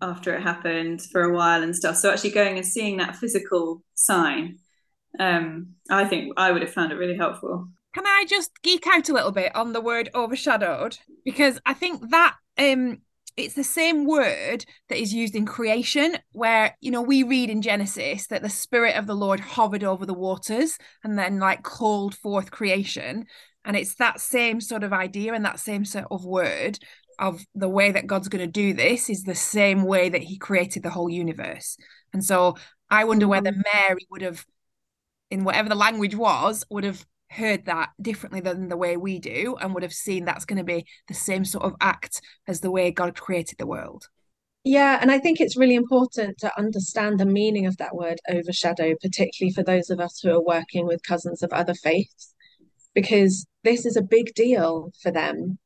after 0.00 0.34
it 0.34 0.42
happened 0.42 1.02
for 1.12 1.22
a 1.22 1.34
while 1.34 1.62
and 1.62 1.74
stuff. 1.76 1.96
So 1.96 2.10
actually 2.10 2.30
going 2.30 2.56
and 2.56 2.66
seeing 2.66 2.96
that 2.98 3.16
physical 3.16 3.82
sign 3.94 4.58
um 5.20 5.74
i 5.90 6.06
think 6.06 6.32
i 6.38 6.50
would 6.50 6.62
have 6.62 6.72
found 6.72 6.92
it 6.92 6.96
really 6.96 7.16
helpful. 7.16 7.68
Can 7.94 8.06
i 8.06 8.24
just 8.28 8.62
geek 8.62 8.86
out 8.86 9.08
a 9.08 9.12
little 9.12 9.32
bit 9.32 9.54
on 9.54 9.72
the 9.72 9.80
word 9.80 10.08
overshadowed? 10.14 10.98
Because 11.24 11.60
i 11.66 11.74
think 11.74 12.10
that 12.10 12.36
um 12.58 13.02
it's 13.36 13.54
the 13.54 13.64
same 13.64 14.06
word 14.06 14.64
that 14.88 14.98
is 14.98 15.14
used 15.14 15.34
in 15.34 15.46
creation 15.46 16.16
where 16.32 16.76
you 16.80 16.90
know 16.90 17.02
we 17.02 17.22
read 17.22 17.50
in 17.50 17.62
genesis 17.62 18.26
that 18.26 18.42
the 18.42 18.48
spirit 18.48 18.96
of 18.96 19.06
the 19.06 19.14
lord 19.14 19.40
hovered 19.40 19.84
over 19.84 20.04
the 20.04 20.14
waters 20.14 20.78
and 21.02 21.18
then 21.18 21.38
like 21.38 21.62
called 21.62 22.14
forth 22.14 22.50
creation 22.50 23.24
and 23.64 23.76
it's 23.76 23.94
that 23.94 24.20
same 24.20 24.60
sort 24.60 24.84
of 24.84 24.92
idea 24.92 25.32
and 25.32 25.44
that 25.44 25.60
same 25.60 25.84
sort 25.84 26.06
of 26.10 26.24
word 26.24 26.78
of 27.18 27.44
the 27.54 27.68
way 27.68 27.92
that 27.92 28.06
god's 28.06 28.28
going 28.28 28.44
to 28.44 28.50
do 28.50 28.74
this 28.74 29.08
is 29.08 29.22
the 29.22 29.34
same 29.34 29.82
way 29.82 30.08
that 30.08 30.22
he 30.22 30.36
created 30.38 30.82
the 30.82 30.90
whole 30.90 31.10
universe 31.10 31.76
and 32.12 32.24
so 32.24 32.56
i 32.90 33.04
wonder 33.04 33.28
whether 33.28 33.52
mm. 33.52 33.62
mary 33.72 34.06
would 34.10 34.22
have 34.22 34.44
in 35.30 35.44
whatever 35.44 35.68
the 35.68 35.74
language 35.74 36.14
was 36.14 36.64
would 36.70 36.84
have 36.84 37.04
heard 37.32 37.64
that 37.66 37.90
differently 38.00 38.40
than 38.40 38.68
the 38.68 38.76
way 38.76 38.96
we 38.96 39.18
do 39.18 39.56
and 39.60 39.74
would 39.74 39.82
have 39.82 39.92
seen 39.92 40.24
that's 40.24 40.44
going 40.44 40.58
to 40.58 40.64
be 40.64 40.84
the 41.08 41.14
same 41.14 41.44
sort 41.44 41.64
of 41.64 41.74
act 41.80 42.20
as 42.46 42.60
the 42.60 42.70
way 42.70 42.90
God 42.90 43.18
created 43.18 43.58
the 43.58 43.66
world. 43.66 44.08
Yeah, 44.64 44.98
and 45.00 45.10
I 45.10 45.18
think 45.18 45.40
it's 45.40 45.56
really 45.56 45.74
important 45.74 46.38
to 46.38 46.58
understand 46.58 47.18
the 47.18 47.26
meaning 47.26 47.66
of 47.66 47.78
that 47.78 47.96
word 47.96 48.20
overshadow, 48.30 48.94
particularly 49.00 49.52
for 49.52 49.64
those 49.64 49.90
of 49.90 49.98
us 49.98 50.20
who 50.20 50.30
are 50.30 50.44
working 50.44 50.86
with 50.86 51.02
cousins 51.02 51.42
of 51.42 51.52
other 51.52 51.74
faiths, 51.74 52.32
because 52.94 53.44
this 53.64 53.84
is 53.86 53.96
a 53.96 54.02
big 54.02 54.34
deal 54.34 54.92
for 55.02 55.10
them. 55.10 55.58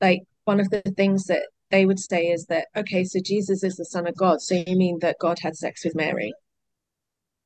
Like, 0.00 0.22
one 0.44 0.60
of 0.60 0.70
the 0.70 0.80
things 0.96 1.24
that 1.24 1.42
they 1.70 1.84
would 1.84 1.98
say 1.98 2.28
is 2.28 2.46
that, 2.46 2.68
okay, 2.74 3.04
so 3.04 3.18
Jesus 3.22 3.62
is 3.62 3.76
the 3.76 3.84
Son 3.84 4.06
of 4.06 4.16
God. 4.16 4.40
So 4.40 4.54
you 4.54 4.76
mean 4.76 4.98
that 5.00 5.18
God 5.20 5.38
had 5.42 5.54
sex 5.54 5.84
with 5.84 5.94
Mary? 5.94 6.32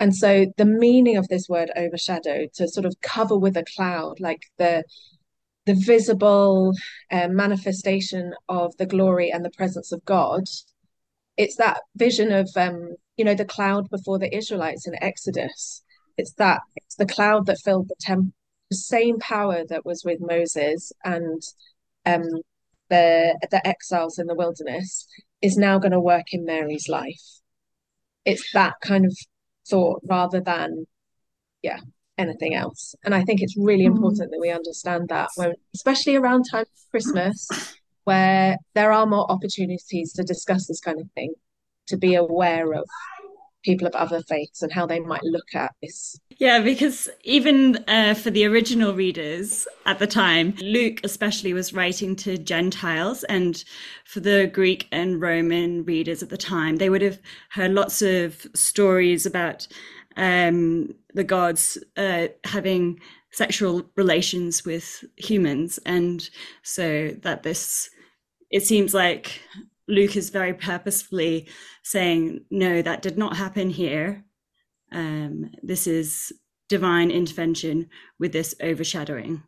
And 0.03 0.17
so 0.17 0.47
the 0.57 0.65
meaning 0.65 1.17
of 1.17 1.29
this 1.29 1.49
word 1.49 1.71
overshadow 1.77 2.49
to 2.55 2.67
sort 2.67 2.87
of 2.87 3.01
cover 3.03 3.39
with 3.39 3.57
a 3.57 3.65
cloud, 3.77 4.19
like 4.19 4.43
the 4.59 4.83
the 5.65 5.75
visible 5.75 6.73
uh, 7.13 7.29
manifestation 7.29 8.35
of 8.49 8.77
the 8.79 8.87
glory 8.87 9.31
and 9.31 9.45
the 9.45 9.57
presence 9.57 9.93
of 9.93 10.05
God. 10.05 10.43
It's 11.37 11.55
that 11.59 11.83
vision 11.95 12.33
of 12.33 12.51
um, 12.57 12.97
you 13.17 13.25
know 13.25 13.37
the 13.37 13.45
cloud 13.45 13.89
before 13.91 14.19
the 14.19 14.37
Israelites 14.37 14.89
in 14.89 14.95
Exodus. 15.01 15.85
It's 16.17 16.33
that 16.33 16.63
it's 16.75 16.97
the 16.97 17.07
cloud 17.07 17.47
that 17.47 17.61
filled 17.65 17.87
the 17.87 17.95
temple. 18.01 18.33
The 18.73 18.79
same 18.79 19.21
power 19.21 19.63
that 19.69 19.87
was 19.87 20.03
with 20.05 20.19
Moses 20.21 20.91
and 21.05 21.41
um, 22.05 22.25
the 22.91 23.39
the 23.53 23.65
exiles 23.65 24.19
in 24.19 24.27
the 24.27 24.35
wilderness 24.35 25.07
is 25.41 25.57
now 25.57 25.79
going 25.79 25.93
to 25.93 26.01
work 26.01 26.27
in 26.33 26.45
Mary's 26.45 26.89
life. 26.89 27.23
It's 28.25 28.53
that 28.53 28.75
kind 28.83 29.07
of 29.07 29.17
thought 29.69 30.01
rather 30.05 30.41
than 30.41 30.87
yeah 31.63 31.79
anything 32.19 32.55
else 32.55 32.95
and 33.05 33.15
i 33.15 33.23
think 33.23 33.41
it's 33.41 33.57
really 33.57 33.85
mm. 33.85 33.95
important 33.95 34.31
that 34.31 34.41
we 34.41 34.51
understand 34.51 35.09
that 35.09 35.29
when 35.37 35.53
especially 35.75 36.17
around 36.17 36.45
time 36.51 36.63
of 36.63 36.91
christmas 36.91 37.49
where 38.05 38.57
there 38.75 38.93
are 38.93 39.07
more 39.07 39.31
opportunities 39.31 40.13
to 40.13 40.23
discuss 40.23 40.67
this 40.67 40.81
kind 40.81 41.01
of 41.01 41.09
thing 41.13 41.33
to 41.87 41.97
be 41.97 42.15
aware 42.15 42.73
of 42.73 42.85
people 43.63 43.87
of 43.87 43.95
other 43.95 44.23
faiths 44.23 44.63
and 44.63 44.73
how 44.73 44.87
they 44.87 45.01
might 45.01 45.23
look 45.23 45.55
at 45.55 45.75
this. 45.83 46.19
Yeah, 46.39 46.61
because 46.61 47.09
even 47.25 47.85
uh, 47.89 48.15
for 48.15 48.31
the 48.31 48.45
original 48.47 48.95
readers 48.95 49.67
at 49.87 49.99
the 49.99 50.07
time, 50.07 50.55
Luke 50.61 51.01
especially 51.05 51.53
was 51.53 51.73
writing 51.73 52.17
to 52.17 52.39
Gentiles, 52.39 53.25
and 53.25 53.63
for 54.05 54.21
the 54.21 54.51
Greek 54.53 54.89
and 54.93 55.21
Roman 55.21 55.85
readers 55.85 56.23
at 56.23 56.31
the 56.31 56.37
time, 56.37 56.77
they 56.77 56.91
would 56.91 57.03
have 57.03 57.21
heard 57.51 57.73
lots 57.73 58.03
of 58.03 58.47
stories 58.55 59.27
about 59.27 59.67
um, 60.17 60.95
the 61.15 61.25
gods 61.25 61.79
uh, 61.97 62.29
having 62.45 63.01
sexual 63.31 63.83
relations 63.97 64.65
with 64.65 65.05
humans, 65.17 65.79
and 65.87 66.29
so 66.63 67.15
that 67.23 67.43
this 67.43 67.89
it 68.51 68.65
seems 68.65 68.93
like 68.93 69.41
Luke 69.89 70.17
is 70.17 70.31
very 70.31 70.55
purposefully 70.55 71.49
saying, 71.83 72.45
no, 72.51 72.83
that 72.83 73.03
did 73.03 73.19
not 73.19 73.37
happen 73.37 73.71
here. 73.71 74.25
Um, 74.91 75.51
this 75.63 75.87
is 75.87 76.33
divine 76.69 77.11
intervention 77.11 77.89
with 78.19 78.33
this 78.33 78.55
overshadowing. 78.63 79.43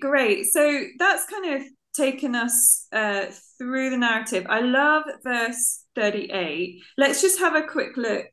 Great. 0.00 0.46
So 0.46 0.84
that's 0.98 1.26
kind 1.26 1.54
of 1.54 1.62
taken 1.94 2.34
us 2.34 2.86
uh, 2.92 3.26
through 3.58 3.90
the 3.90 3.96
narrative. 3.96 4.46
I 4.48 4.60
love 4.60 5.04
verse 5.22 5.84
38. 5.94 6.80
Let's 6.98 7.20
just 7.20 7.38
have 7.38 7.54
a 7.54 7.66
quick 7.66 7.96
look 7.96 8.26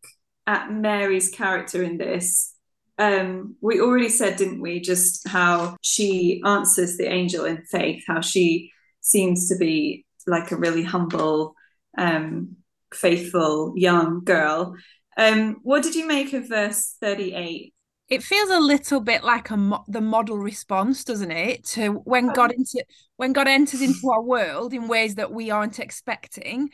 at 0.47 0.71
Mary's 0.71 1.29
character 1.29 1.83
in 1.83 1.97
this. 1.97 2.55
Um, 2.97 3.55
we 3.61 3.79
already 3.79 4.09
said, 4.09 4.37
didn't 4.37 4.61
we, 4.61 4.79
just 4.79 5.27
how 5.27 5.77
she 5.81 6.41
answers 6.45 6.97
the 6.97 7.07
angel 7.07 7.45
in 7.45 7.63
faith, 7.63 8.03
how 8.07 8.21
she 8.21 8.71
seems 9.01 9.49
to 9.49 9.55
be 9.57 10.05
like 10.27 10.51
a 10.51 10.57
really 10.57 10.83
humble, 10.83 11.55
um, 11.97 12.57
faithful 12.93 13.73
young 13.75 14.23
girl. 14.23 14.75
Um, 15.17 15.57
what 15.63 15.83
did 15.83 15.95
you 15.95 16.07
make 16.07 16.33
of 16.33 16.47
verse 16.47 16.95
38? 17.01 17.73
It 18.09 18.23
feels 18.23 18.49
a 18.49 18.59
little 18.59 18.99
bit 18.99 19.23
like 19.23 19.51
a 19.51 19.57
mo- 19.57 19.85
the 19.87 20.01
model 20.01 20.37
response, 20.37 21.05
doesn't 21.05 21.31
it, 21.31 21.63
to 21.67 21.93
when 21.93 22.33
God 22.33 22.51
into 22.51 22.83
when 23.15 23.31
God 23.31 23.47
enters 23.47 23.81
into 23.81 24.09
our 24.11 24.21
world 24.21 24.73
in 24.73 24.89
ways 24.89 25.15
that 25.15 25.31
we 25.31 25.49
aren't 25.49 25.79
expecting, 25.79 26.71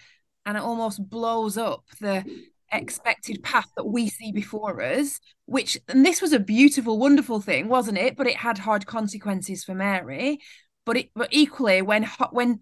and 0.48 0.58
it 0.58 0.64
almost 0.64 1.08
blows 1.08 1.56
up 1.56 1.84
the 2.02 2.26
expected 2.72 3.44
path 3.44 3.70
that 3.78 3.86
we 3.86 4.10
see 4.10 4.32
before 4.32 4.82
us. 4.82 5.20
Which 5.46 5.78
and 5.88 6.04
this 6.04 6.24
was 6.24 6.34
a 6.34 6.40
beautiful, 6.40 6.98
wonderful 6.98 7.40
thing, 7.40 7.68
wasn't 7.68 8.00
it? 8.00 8.18
But 8.18 8.26
it 8.26 8.38
had 8.38 8.58
hard 8.58 8.88
consequences 8.88 9.64
for 9.64 9.76
Mary. 9.76 10.40
But 10.88 10.98
it 10.98 11.10
but 11.16 11.30
equally 11.30 11.84
when 11.84 12.10
when 12.32 12.62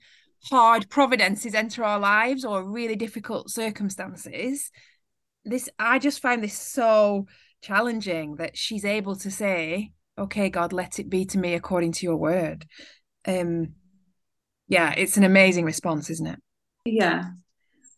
hard 0.50 0.90
providences 0.90 1.56
enter 1.56 1.84
our 1.84 2.00
lives 2.00 2.46
or 2.46 2.64
really 2.64 2.96
difficult 2.96 3.50
circumstances 3.50 4.72
this 5.44 5.70
i 5.80 5.98
just 6.00 6.22
find 6.22 6.44
this 6.44 6.58
so 6.58 7.26
challenging 7.62 8.36
that 8.36 8.56
she's 8.56 8.86
able 8.86 9.16
to 9.16 9.32
say 9.32 9.92
okay 10.18 10.50
god 10.50 10.72
let 10.72 11.00
it 11.00 11.10
be 11.10 11.26
to 11.26 11.38
me 11.38 11.54
according 11.54 11.92
to 11.92 12.06
your 12.06 12.18
word. 12.18 12.66
Um 13.28 13.74
yeah 14.68 14.94
it's 14.96 15.18
an 15.18 15.24
amazing 15.24 15.66
response 15.66 16.10
isn't 16.10 16.28
it? 16.28 16.40
Yeah 16.86 17.30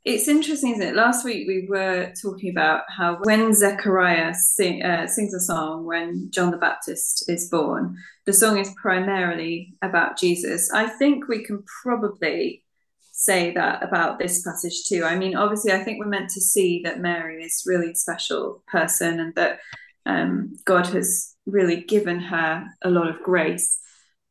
it's 0.08 0.30
interesting, 0.30 0.72
isn't 0.72 0.88
it? 0.88 0.96
Last 0.96 1.26
week 1.26 1.50
we 1.50 1.68
were 1.68 2.14
talking 2.22 2.50
about 2.50 2.84
how 2.88 3.18
when 3.24 3.54
Zechariah 3.54 4.34
sing, 4.34 4.82
uh, 4.82 5.06
sings 5.06 5.34
a 5.34 5.40
song 5.42 5.84
when 5.84 6.32
John 6.32 6.50
the 6.50 6.58
Baptist 6.58 7.30
is 7.30 7.50
born, 7.50 7.98
the 8.26 8.32
song 8.32 8.58
is 8.58 8.74
primarily 8.82 9.76
about 9.82 10.18
Jesus. 10.18 10.72
I 10.72 10.88
think 10.88 11.28
we 11.28 11.44
can 11.44 11.62
probably 11.84 12.64
say 13.12 13.54
that 13.56 13.84
about 13.84 14.18
this 14.18 14.44
passage 14.44 14.86
too. 14.86 15.04
I 15.04 15.18
mean, 15.18 15.36
obviously, 15.36 15.74
I 15.74 15.84
think 15.84 16.00
we're 16.00 16.06
meant 16.06 16.30
to 16.30 16.42
see 16.42 16.82
that 16.86 17.02
Mary 17.02 17.44
is 17.44 17.64
really 17.66 17.92
a 17.92 17.96
special 17.96 18.64
person 18.66 19.20
and 19.20 19.36
that 19.36 19.60
um, 20.06 20.56
God 20.64 20.88
has 20.88 21.36
really 21.46 21.82
given 21.82 22.22
her 22.22 22.66
a 22.82 22.90
lot 22.90 23.10
of 23.10 23.22
grace. 23.24 23.78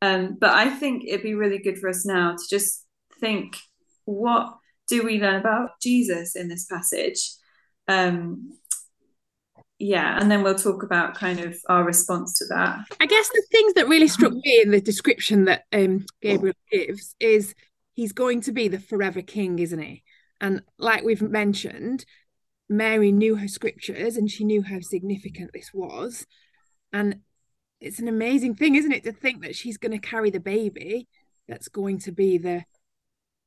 Um, 0.01 0.37
but 0.39 0.55
I 0.55 0.71
think 0.71 1.03
it'd 1.05 1.21
be 1.21 1.35
really 1.35 1.59
good 1.59 1.77
for 1.77 1.87
us 1.87 2.03
now 2.03 2.31
to 2.31 2.43
just 2.49 2.83
think 3.19 3.57
what 4.05 4.57
do 4.87 5.03
we 5.03 5.21
learn 5.21 5.35
about 5.35 5.79
Jesus 5.81 6.35
in 6.35 6.47
this 6.47 6.65
passage? 6.65 7.19
Um, 7.87 8.53
yeah, 9.79 10.19
and 10.19 10.31
then 10.31 10.41
we'll 10.41 10.55
talk 10.55 10.81
about 10.81 11.15
kind 11.15 11.39
of 11.39 11.55
our 11.69 11.83
response 11.83 12.37
to 12.39 12.45
that. 12.45 12.79
I 12.99 13.05
guess 13.05 13.29
the 13.29 13.43
things 13.51 13.73
that 13.73 13.87
really 13.87 14.07
struck 14.07 14.33
me 14.33 14.61
in 14.61 14.71
the 14.71 14.81
description 14.81 15.45
that 15.45 15.65
um, 15.71 16.05
Gabriel 16.21 16.55
gives 16.71 17.15
is 17.19 17.53
he's 17.93 18.11
going 18.11 18.41
to 18.41 18.51
be 18.51 18.67
the 18.67 18.79
forever 18.79 19.21
king, 19.21 19.59
isn't 19.59 19.79
he? 19.79 20.03
And 20.41 20.63
like 20.79 21.03
we've 21.03 21.21
mentioned, 21.21 22.05
Mary 22.69 23.11
knew 23.11 23.35
her 23.35 23.47
scriptures 23.47 24.17
and 24.17 24.29
she 24.29 24.43
knew 24.43 24.63
how 24.63 24.79
significant 24.81 25.51
this 25.53 25.71
was. 25.73 26.25
And 26.91 27.21
it's 27.79 27.99
an 27.99 28.07
amazing 28.07 28.55
thing, 28.55 28.75
isn't 28.75 28.91
it, 28.91 29.03
to 29.03 29.11
think 29.11 29.43
that 29.43 29.55
she's 29.55 29.77
going 29.77 29.91
to 29.91 29.99
carry 29.99 30.31
the 30.31 30.39
baby 30.39 31.07
that's 31.47 31.67
going 31.67 31.99
to 31.99 32.11
be 32.11 32.37
the 32.37 32.63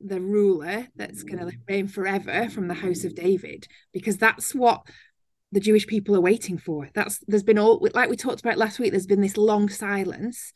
the 0.00 0.20
ruler 0.20 0.88
that's 0.96 1.22
going 1.22 1.38
to 1.38 1.56
reign 1.68 1.88
forever 1.88 2.48
from 2.48 2.68
the 2.68 2.74
house 2.74 3.04
of 3.04 3.14
David, 3.14 3.66
because 3.92 4.16
that's 4.16 4.54
what 4.54 4.82
the 5.52 5.60
Jewish 5.60 5.86
people 5.86 6.16
are 6.16 6.20
waiting 6.20 6.58
for. 6.58 6.88
That's 6.94 7.18
there's 7.26 7.42
been 7.42 7.58
all 7.58 7.86
like 7.94 8.08
we 8.08 8.16
talked 8.16 8.40
about 8.40 8.58
last 8.58 8.78
week. 8.78 8.92
There's 8.92 9.06
been 9.06 9.20
this 9.20 9.36
long 9.36 9.68
silence 9.68 10.52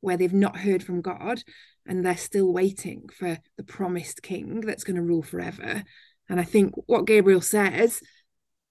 where 0.00 0.16
they've 0.16 0.32
not 0.32 0.58
heard 0.58 0.82
from 0.82 1.00
God, 1.00 1.42
and 1.86 2.04
they're 2.04 2.16
still 2.16 2.52
waiting 2.52 3.08
for 3.08 3.38
the 3.56 3.64
promised 3.64 4.22
King 4.22 4.60
that's 4.60 4.84
going 4.84 4.96
to 4.96 5.02
rule 5.02 5.22
forever. 5.22 5.82
And 6.28 6.40
I 6.40 6.44
think 6.44 6.74
what 6.86 7.06
Gabriel 7.06 7.40
says 7.40 8.00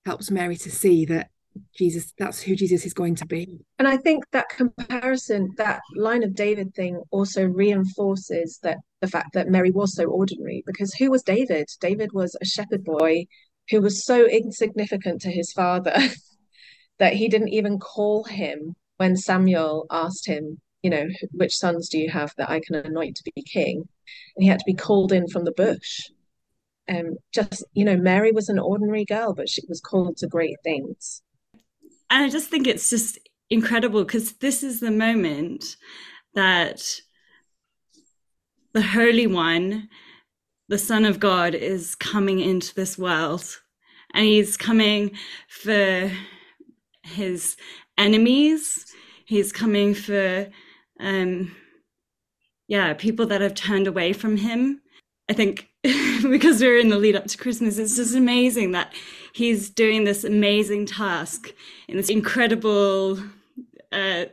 helps 0.05 0.31
Mary 0.31 0.55
to 0.57 0.71
see 0.71 1.05
that 1.05 1.29
Jesus, 1.75 2.13
that's 2.17 2.41
who 2.41 2.55
Jesus 2.55 2.85
is 2.85 2.93
going 2.93 3.15
to 3.15 3.25
be. 3.25 3.59
And 3.79 3.87
I 3.87 3.97
think 3.97 4.25
that 4.31 4.49
comparison, 4.49 5.53
that 5.57 5.81
line 5.95 6.23
of 6.23 6.35
David 6.35 6.73
thing 6.73 7.01
also 7.11 7.43
reinforces 7.43 8.59
that 8.63 8.77
the 9.01 9.07
fact 9.07 9.33
that 9.33 9.49
Mary 9.49 9.71
was 9.71 9.95
so 9.95 10.05
ordinary 10.05 10.63
because 10.65 10.93
who 10.93 11.11
was 11.11 11.23
David? 11.23 11.67
David 11.79 12.11
was 12.13 12.35
a 12.41 12.45
shepherd 12.45 12.83
boy 12.83 13.25
who 13.69 13.81
was 13.81 14.05
so 14.05 14.25
insignificant 14.25 15.21
to 15.21 15.31
his 15.31 15.51
father 15.51 15.95
that 16.99 17.13
he 17.13 17.27
didn't 17.27 17.49
even 17.49 17.79
call 17.79 18.23
him 18.23 18.75
when 18.97 19.17
Samuel 19.17 19.85
asked 19.91 20.27
him, 20.27 20.59
you 20.81 20.89
know, 20.89 21.07
which 21.31 21.57
sons 21.57 21.89
do 21.89 21.97
you 21.97 22.09
have 22.09 22.31
that 22.37 22.49
I 22.49 22.61
can 22.61 22.75
anoint 22.75 23.17
to 23.17 23.31
be 23.35 23.41
king? 23.41 23.87
And 24.35 24.43
he 24.43 24.47
had 24.47 24.59
to 24.59 24.65
be 24.65 24.75
called 24.75 25.11
in 25.11 25.27
from 25.27 25.43
the 25.43 25.51
bush. 25.51 26.09
Um, 26.87 27.17
just, 27.33 27.65
you 27.73 27.83
know, 27.83 27.97
Mary 27.97 28.31
was 28.31 28.47
an 28.47 28.59
ordinary 28.59 29.05
girl, 29.05 29.33
but 29.33 29.49
she 29.49 29.63
was 29.67 29.81
called 29.81 30.17
to 30.17 30.27
great 30.27 30.57
things 30.63 31.23
and 32.09 32.23
I 32.23 32.29
just 32.29 32.49
think 32.49 32.67
it's 32.67 32.89
just 32.89 33.17
incredible 33.49 34.03
because 34.03 34.33
this 34.33 34.63
is 34.63 34.79
the 34.79 34.91
moment 34.91 35.75
that 36.33 36.99
the 38.73 38.81
Holy 38.81 39.27
One, 39.27 39.89
the 40.67 40.77
Son 40.77 41.05
of 41.05 41.19
God, 41.19 41.55
is 41.55 41.95
coming 41.95 42.39
into 42.39 42.75
this 42.75 42.97
world. 42.97 43.59
And 44.13 44.25
he's 44.25 44.57
coming 44.57 45.11
for 45.47 46.11
his 47.03 47.57
enemies. 47.97 48.85
He's 49.25 49.51
coming 49.51 49.93
for, 49.93 50.47
um, 50.99 51.55
yeah, 52.67 52.93
people 52.93 53.25
that 53.27 53.41
have 53.41 53.55
turned 53.55 53.87
away 53.87 54.13
from 54.13 54.37
him. 54.37 54.81
I 55.29 55.33
think 55.33 55.69
because 56.29 56.61
we're 56.61 56.79
in 56.79 56.89
the 56.89 56.97
lead 56.97 57.15
up 57.15 57.27
to 57.27 57.37
Christmas, 57.37 57.77
it's 57.77 57.95
just 57.95 58.15
amazing 58.15 58.71
that 58.71 58.93
he's 59.33 59.69
doing 59.69 60.03
this 60.03 60.23
amazing 60.23 60.85
task 60.85 61.53
in 61.87 61.97
this 61.97 62.09
incredible, 62.09 63.19
uh, 63.91 64.25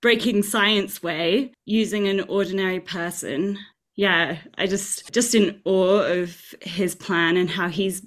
breaking 0.00 0.42
science 0.42 1.02
way 1.02 1.52
using 1.64 2.06
an 2.06 2.20
ordinary 2.28 2.78
person. 2.78 3.58
Yeah, 3.96 4.38
I 4.56 4.66
just 4.66 5.12
just 5.12 5.34
in 5.34 5.60
awe 5.64 6.02
of 6.02 6.36
his 6.62 6.94
plan 6.94 7.36
and 7.36 7.50
how 7.50 7.68
he's 7.68 8.06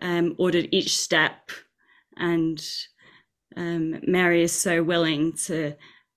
um, 0.00 0.34
ordered 0.38 0.68
each 0.70 0.96
step, 0.96 1.50
and 2.16 2.64
um, 3.56 4.00
Mary 4.06 4.42
is 4.42 4.52
so 4.52 4.82
willing 4.82 5.32
to 5.46 5.74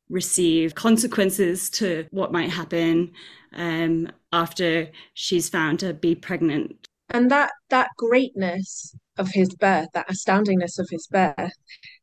receive 0.10 0.76
consequences 0.76 1.70
to 1.70 2.06
what 2.12 2.32
might 2.32 2.50
happen 2.50 3.12
um, 3.54 4.10
after 4.32 4.90
she's 5.14 5.50
found 5.50 5.80
to 5.80 5.94
be 5.94 6.16
pregnant. 6.16 6.88
And 7.10 7.32
that 7.32 7.52
that 7.70 7.90
greatness 7.98 8.96
of 9.18 9.30
his 9.32 9.50
birth, 9.56 9.88
that 9.94 10.10
astoundingness 10.10 10.78
of 10.78 10.88
his 10.90 11.08
birth, 11.08 11.54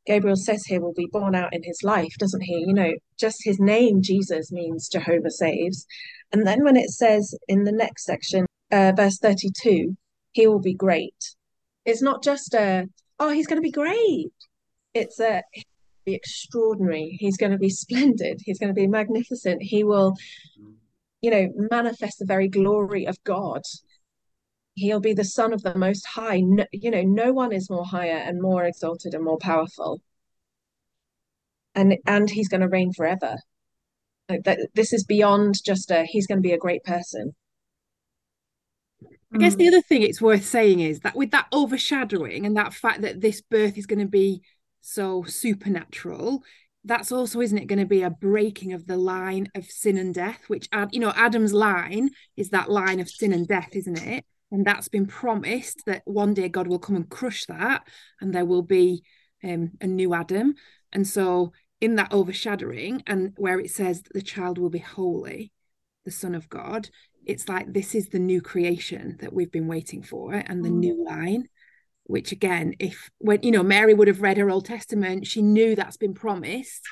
Gabriel 0.07 0.37
says 0.37 0.65
here 0.65 0.81
will 0.81 0.95
be 0.95 1.09
born 1.13 1.35
out 1.35 1.55
in 1.55 1.63
his 1.63 1.83
life, 1.83 2.13
doesn't 2.19 2.41
he? 2.41 2.65
You 2.67 2.75
know, 2.75 2.93
just 3.19 3.45
his 3.45 3.61
name, 3.61 4.03
Jesus, 4.03 4.51
means 4.51 4.89
Jehovah 4.89 5.31
saves. 5.31 5.87
And 6.33 6.47
then 6.47 6.65
when 6.65 6.77
it 6.77 6.91
says 6.91 7.35
in 7.49 7.65
the 7.65 7.73
next 7.73 8.05
section, 8.05 8.47
uh, 8.73 8.93
verse 8.97 9.19
32, 9.19 9.97
he 10.33 10.47
will 10.47 10.59
be 10.59 10.75
great, 10.75 11.15
it's 11.85 12.03
not 12.03 12.23
just 12.23 12.55
a, 12.55 12.87
oh, 13.19 13.31
he's 13.31 13.47
going 13.47 13.59
to 13.59 13.67
be 13.67 13.71
great. 13.71 14.33
It's 14.95 15.21
a, 15.21 15.43
be 16.05 16.15
extraordinary. 16.15 17.17
He's 17.21 17.37
going 17.37 17.53
to 17.53 17.59
be 17.59 17.71
splendid. 17.71 18.41
He's 18.45 18.59
going 18.59 18.69
to 18.69 18.75
be 18.75 18.87
magnificent. 18.87 19.63
He 19.63 19.85
will 19.85 20.17
you 21.25 21.31
know, 21.31 21.49
manifest 21.71 22.19
the 22.19 22.27
very 22.27 22.49
glory 22.49 23.07
of 23.07 23.17
God. 23.25 23.63
He'll 24.75 25.01
be 25.01 25.15
the 25.15 25.25
Son 25.25 25.55
of 25.55 25.63
the 25.63 25.75
Most 25.75 26.07
High. 26.07 26.41
No, 26.41 26.67
you 26.71 26.91
know, 26.91 27.01
no 27.01 27.33
one 27.33 27.51
is 27.51 27.71
more 27.71 27.87
higher 27.87 28.19
and 28.19 28.43
more 28.43 28.65
exalted 28.65 29.15
and 29.15 29.25
more 29.25 29.39
powerful. 29.39 30.03
And 31.75 31.97
and 32.07 32.29
he's 32.29 32.49
going 32.49 32.61
to 32.61 32.69
reign 32.69 32.93
forever. 32.93 33.37
Like 34.29 34.43
that, 34.45 34.59
this 34.75 34.93
is 34.93 35.05
beyond 35.05 35.55
just 35.65 35.91
a. 35.91 36.05
He's 36.05 36.27
going 36.27 36.39
to 36.39 36.47
be 36.47 36.53
a 36.53 36.59
great 36.59 36.85
person. 36.85 37.33
I 39.33 39.39
guess 39.39 39.55
the 39.55 39.65
hmm. 39.65 39.69
other 39.69 39.83
thing 39.83 40.03
it's 40.03 40.21
worth 40.21 40.45
saying 40.45 40.81
is 40.81 41.01
that 41.01 41.17
with 41.17 41.31
that 41.31 41.47
overshadowing 41.55 42.45
and 42.45 42.55
that 42.59 42.75
fact 42.75 43.01
that 43.01 43.23
this 43.23 43.41
birth 43.41 43.79
is 43.79 43.87
going 43.87 44.01
to 44.01 44.07
be 44.07 44.43
so 44.85 45.25
supernatural, 45.25 46.43
that's 46.85 47.11
also 47.11 47.41
isn't 47.41 47.59
it 47.59 47.67
going 47.67 47.79
to 47.79 47.87
be 47.87 48.03
a 48.03 48.11
breaking 48.11 48.73
of 48.73 48.87
the 48.87 48.97
line 48.97 49.49
of 49.55 49.65
sin 49.65 49.97
and 49.97 50.15
death 50.15 50.43
which 50.49 50.69
you 50.91 51.01
know 51.01 51.15
adam's 51.17 51.55
line 51.55 52.11
is 52.37 52.51
that 52.51 52.71
line 52.71 53.01
of 53.01 53.09
sin 53.09 53.33
and 53.33 53.49
death 53.49 53.71
isn't 53.73 54.03
it? 54.03 54.25
And 54.51 54.67
that's 54.67 54.89
been 54.89 55.07
promised 55.07 55.83
that 55.87 56.03
one 56.05 56.35
day 56.35 56.49
god 56.49 56.69
will 56.69 56.79
come 56.79 56.97
and 56.97 57.09
crush 57.09 57.47
that 57.47 57.87
and 58.21 58.35
there 58.35 58.45
will 58.45 58.63
be 58.63 59.03
um, 59.43 59.73
a 59.81 59.87
new 59.87 60.15
adam. 60.15 60.55
And 60.93 61.09
so 61.09 61.53
in 61.81 61.97
that 61.97 62.13
overshadowing 62.13 63.03
and 63.07 63.33
where 63.37 63.59
it 63.59 63.71
says 63.71 64.03
that 64.03 64.13
the 64.13 64.23
child 64.23 64.59
will 64.59 64.71
be 64.71 64.79
holy 64.79 65.53
the 66.05 66.11
son 66.11 66.35
of 66.35 66.49
god 66.49 66.89
it's 67.27 67.49
like 67.49 67.73
this 67.73 67.95
is 67.95 68.09
the 68.09 68.19
new 68.19 68.41
creation 68.41 69.17
that 69.21 69.33
we've 69.33 69.53
been 69.53 69.67
waiting 69.67 70.03
for 70.03 70.33
and 70.33 70.65
the 70.65 70.69
mm. 70.69 70.77
new 70.77 71.05
line 71.05 71.49
which 72.05 72.33
again 72.33 72.75
if 72.79 73.11
when 73.19 73.43
you 73.43 73.51
know 73.51 73.63
mary 73.63 73.95
would 73.95 74.09
have 74.09 74.23
read 74.23 74.37
her 74.37 74.51
old 74.51 74.67
testament 74.67 75.27
she 75.27 75.43
knew 75.43 75.75
that's 75.75 75.97
been 75.97 76.15
promised. 76.15 76.83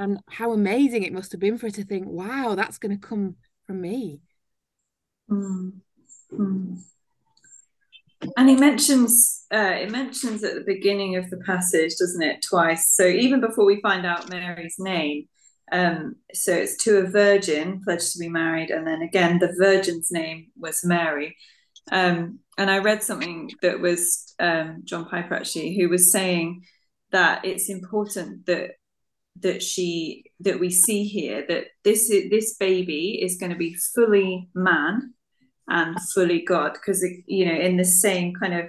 And 0.00 0.20
how 0.28 0.52
amazing 0.52 1.02
it 1.02 1.12
must 1.12 1.32
have 1.32 1.40
been 1.40 1.58
for 1.58 1.66
her 1.66 1.72
to 1.72 1.84
think 1.84 2.06
wow 2.06 2.54
that's 2.54 2.78
going 2.78 2.98
to 2.98 3.06
come 3.06 3.34
from 3.66 3.80
me. 3.80 4.20
Mm. 5.28 5.72
And 8.36 8.48
he 8.48 8.56
mentions 8.56 9.46
uh, 9.52 9.74
it 9.80 9.90
mentions 9.90 10.44
at 10.44 10.54
the 10.54 10.64
beginning 10.64 11.16
of 11.16 11.28
the 11.30 11.38
passage 11.38 11.96
doesn't 11.96 12.22
it 12.22 12.44
twice? 12.48 12.94
So 12.94 13.06
even 13.06 13.40
before 13.40 13.64
we 13.64 13.80
find 13.80 14.06
out 14.06 14.30
mary's 14.30 14.76
name 14.78 15.28
um, 15.70 16.16
so 16.32 16.52
it's 16.52 16.76
to 16.84 16.98
a 16.98 17.06
virgin 17.06 17.82
pledged 17.84 18.12
to 18.12 18.18
be 18.18 18.28
married 18.28 18.70
and 18.70 18.86
then 18.86 19.02
again 19.02 19.38
the 19.38 19.54
virgin's 19.58 20.10
name 20.10 20.48
was 20.56 20.84
mary. 20.84 21.36
Um, 21.90 22.40
and 22.58 22.70
I 22.70 22.78
read 22.78 23.02
something 23.02 23.50
that 23.62 23.80
was 23.80 24.34
um, 24.40 24.82
John 24.84 25.06
Piper 25.06 25.34
actually, 25.34 25.78
who 25.78 25.88
was 25.88 26.12
saying 26.12 26.64
that 27.12 27.44
it's 27.44 27.70
important 27.70 28.46
that 28.46 28.72
that 29.40 29.62
she 29.62 30.24
that 30.40 30.58
we 30.58 30.68
see 30.68 31.04
here 31.04 31.44
that 31.48 31.66
this 31.84 32.08
this 32.08 32.56
baby 32.56 33.20
is 33.22 33.36
going 33.36 33.52
to 33.52 33.58
be 33.58 33.76
fully 33.94 34.48
man 34.54 35.14
and 35.68 35.96
fully 36.12 36.44
God 36.44 36.72
because 36.72 37.04
you 37.26 37.46
know 37.46 37.58
in 37.58 37.76
the 37.76 37.84
same 37.84 38.34
kind 38.34 38.54
of 38.54 38.66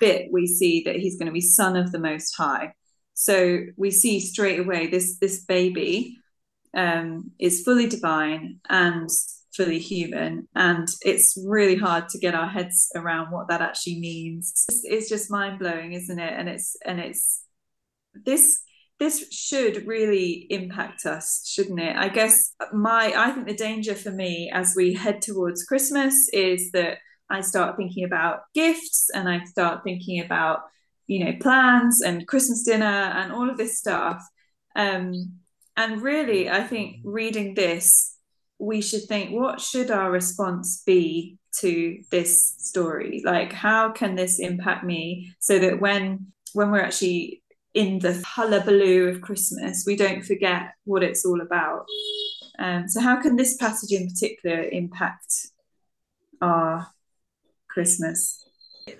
bit 0.00 0.28
we 0.32 0.46
see 0.46 0.82
that 0.84 0.96
he's 0.96 1.16
going 1.16 1.26
to 1.26 1.32
be 1.32 1.40
son 1.40 1.76
of 1.76 1.92
the 1.92 2.00
Most 2.00 2.34
High. 2.36 2.74
So 3.14 3.60
we 3.76 3.92
see 3.92 4.18
straight 4.18 4.58
away 4.58 4.88
this 4.88 5.18
this 5.18 5.44
baby 5.44 6.16
um, 6.74 7.30
is 7.38 7.62
fully 7.62 7.86
divine 7.86 8.60
and 8.68 9.08
fully 9.56 9.78
human. 9.78 10.48
And 10.54 10.88
it's 11.02 11.36
really 11.46 11.76
hard 11.76 12.08
to 12.10 12.18
get 12.18 12.34
our 12.34 12.48
heads 12.48 12.90
around 12.94 13.30
what 13.30 13.48
that 13.48 13.60
actually 13.60 14.00
means. 14.00 14.64
It's, 14.68 14.80
it's 14.84 15.08
just 15.08 15.30
mind 15.30 15.58
blowing, 15.58 15.92
isn't 15.92 16.18
it? 16.18 16.32
And 16.36 16.48
it's 16.48 16.76
and 16.84 17.00
it's 17.00 17.44
this 18.14 18.62
this 18.98 19.32
should 19.32 19.86
really 19.86 20.46
impact 20.50 21.06
us, 21.06 21.42
shouldn't 21.48 21.80
it? 21.80 21.96
I 21.96 22.08
guess 22.08 22.54
my 22.72 23.12
I 23.16 23.30
think 23.30 23.46
the 23.46 23.54
danger 23.54 23.94
for 23.94 24.10
me 24.10 24.50
as 24.52 24.74
we 24.76 24.94
head 24.94 25.22
towards 25.22 25.64
Christmas 25.64 26.14
is 26.32 26.70
that 26.72 26.98
I 27.30 27.40
start 27.40 27.76
thinking 27.76 28.04
about 28.04 28.40
gifts 28.54 29.08
and 29.14 29.28
I 29.28 29.44
start 29.44 29.84
thinking 29.84 30.20
about 30.20 30.60
you 31.06 31.24
know 31.24 31.32
plans 31.40 32.02
and 32.02 32.26
Christmas 32.26 32.62
dinner 32.62 32.84
and 32.84 33.32
all 33.32 33.48
of 33.48 33.56
this 33.56 33.78
stuff. 33.78 34.22
Um, 34.76 35.40
and 35.76 36.02
really, 36.02 36.50
I 36.50 36.62
think 36.62 36.96
reading 37.04 37.54
this, 37.54 38.16
we 38.60 38.80
should 38.82 39.04
think, 39.04 39.30
what 39.30 39.60
should 39.60 39.90
our 39.90 40.10
response 40.10 40.82
be 40.84 41.38
to 41.60 42.02
this 42.10 42.54
story? 42.58 43.22
Like, 43.24 43.52
how 43.52 43.90
can 43.90 44.14
this 44.14 44.38
impact 44.38 44.84
me 44.84 45.34
so 45.40 45.58
that 45.58 45.80
when 45.80 46.26
when 46.52 46.70
we're 46.70 46.80
actually 46.80 47.40
in 47.74 48.00
the 48.00 48.20
hullabaloo 48.26 49.08
of 49.08 49.20
Christmas, 49.20 49.84
we 49.86 49.96
don't 49.96 50.24
forget 50.24 50.74
what 50.84 51.02
it's 51.02 51.24
all 51.24 51.40
about. 51.40 51.86
Um, 52.58 52.88
so, 52.88 53.00
how 53.00 53.20
can 53.20 53.36
this 53.36 53.56
passage 53.56 53.92
in 53.92 54.08
particular 54.08 54.64
impact 54.64 55.48
our 56.40 56.88
Christmas? 57.68 58.44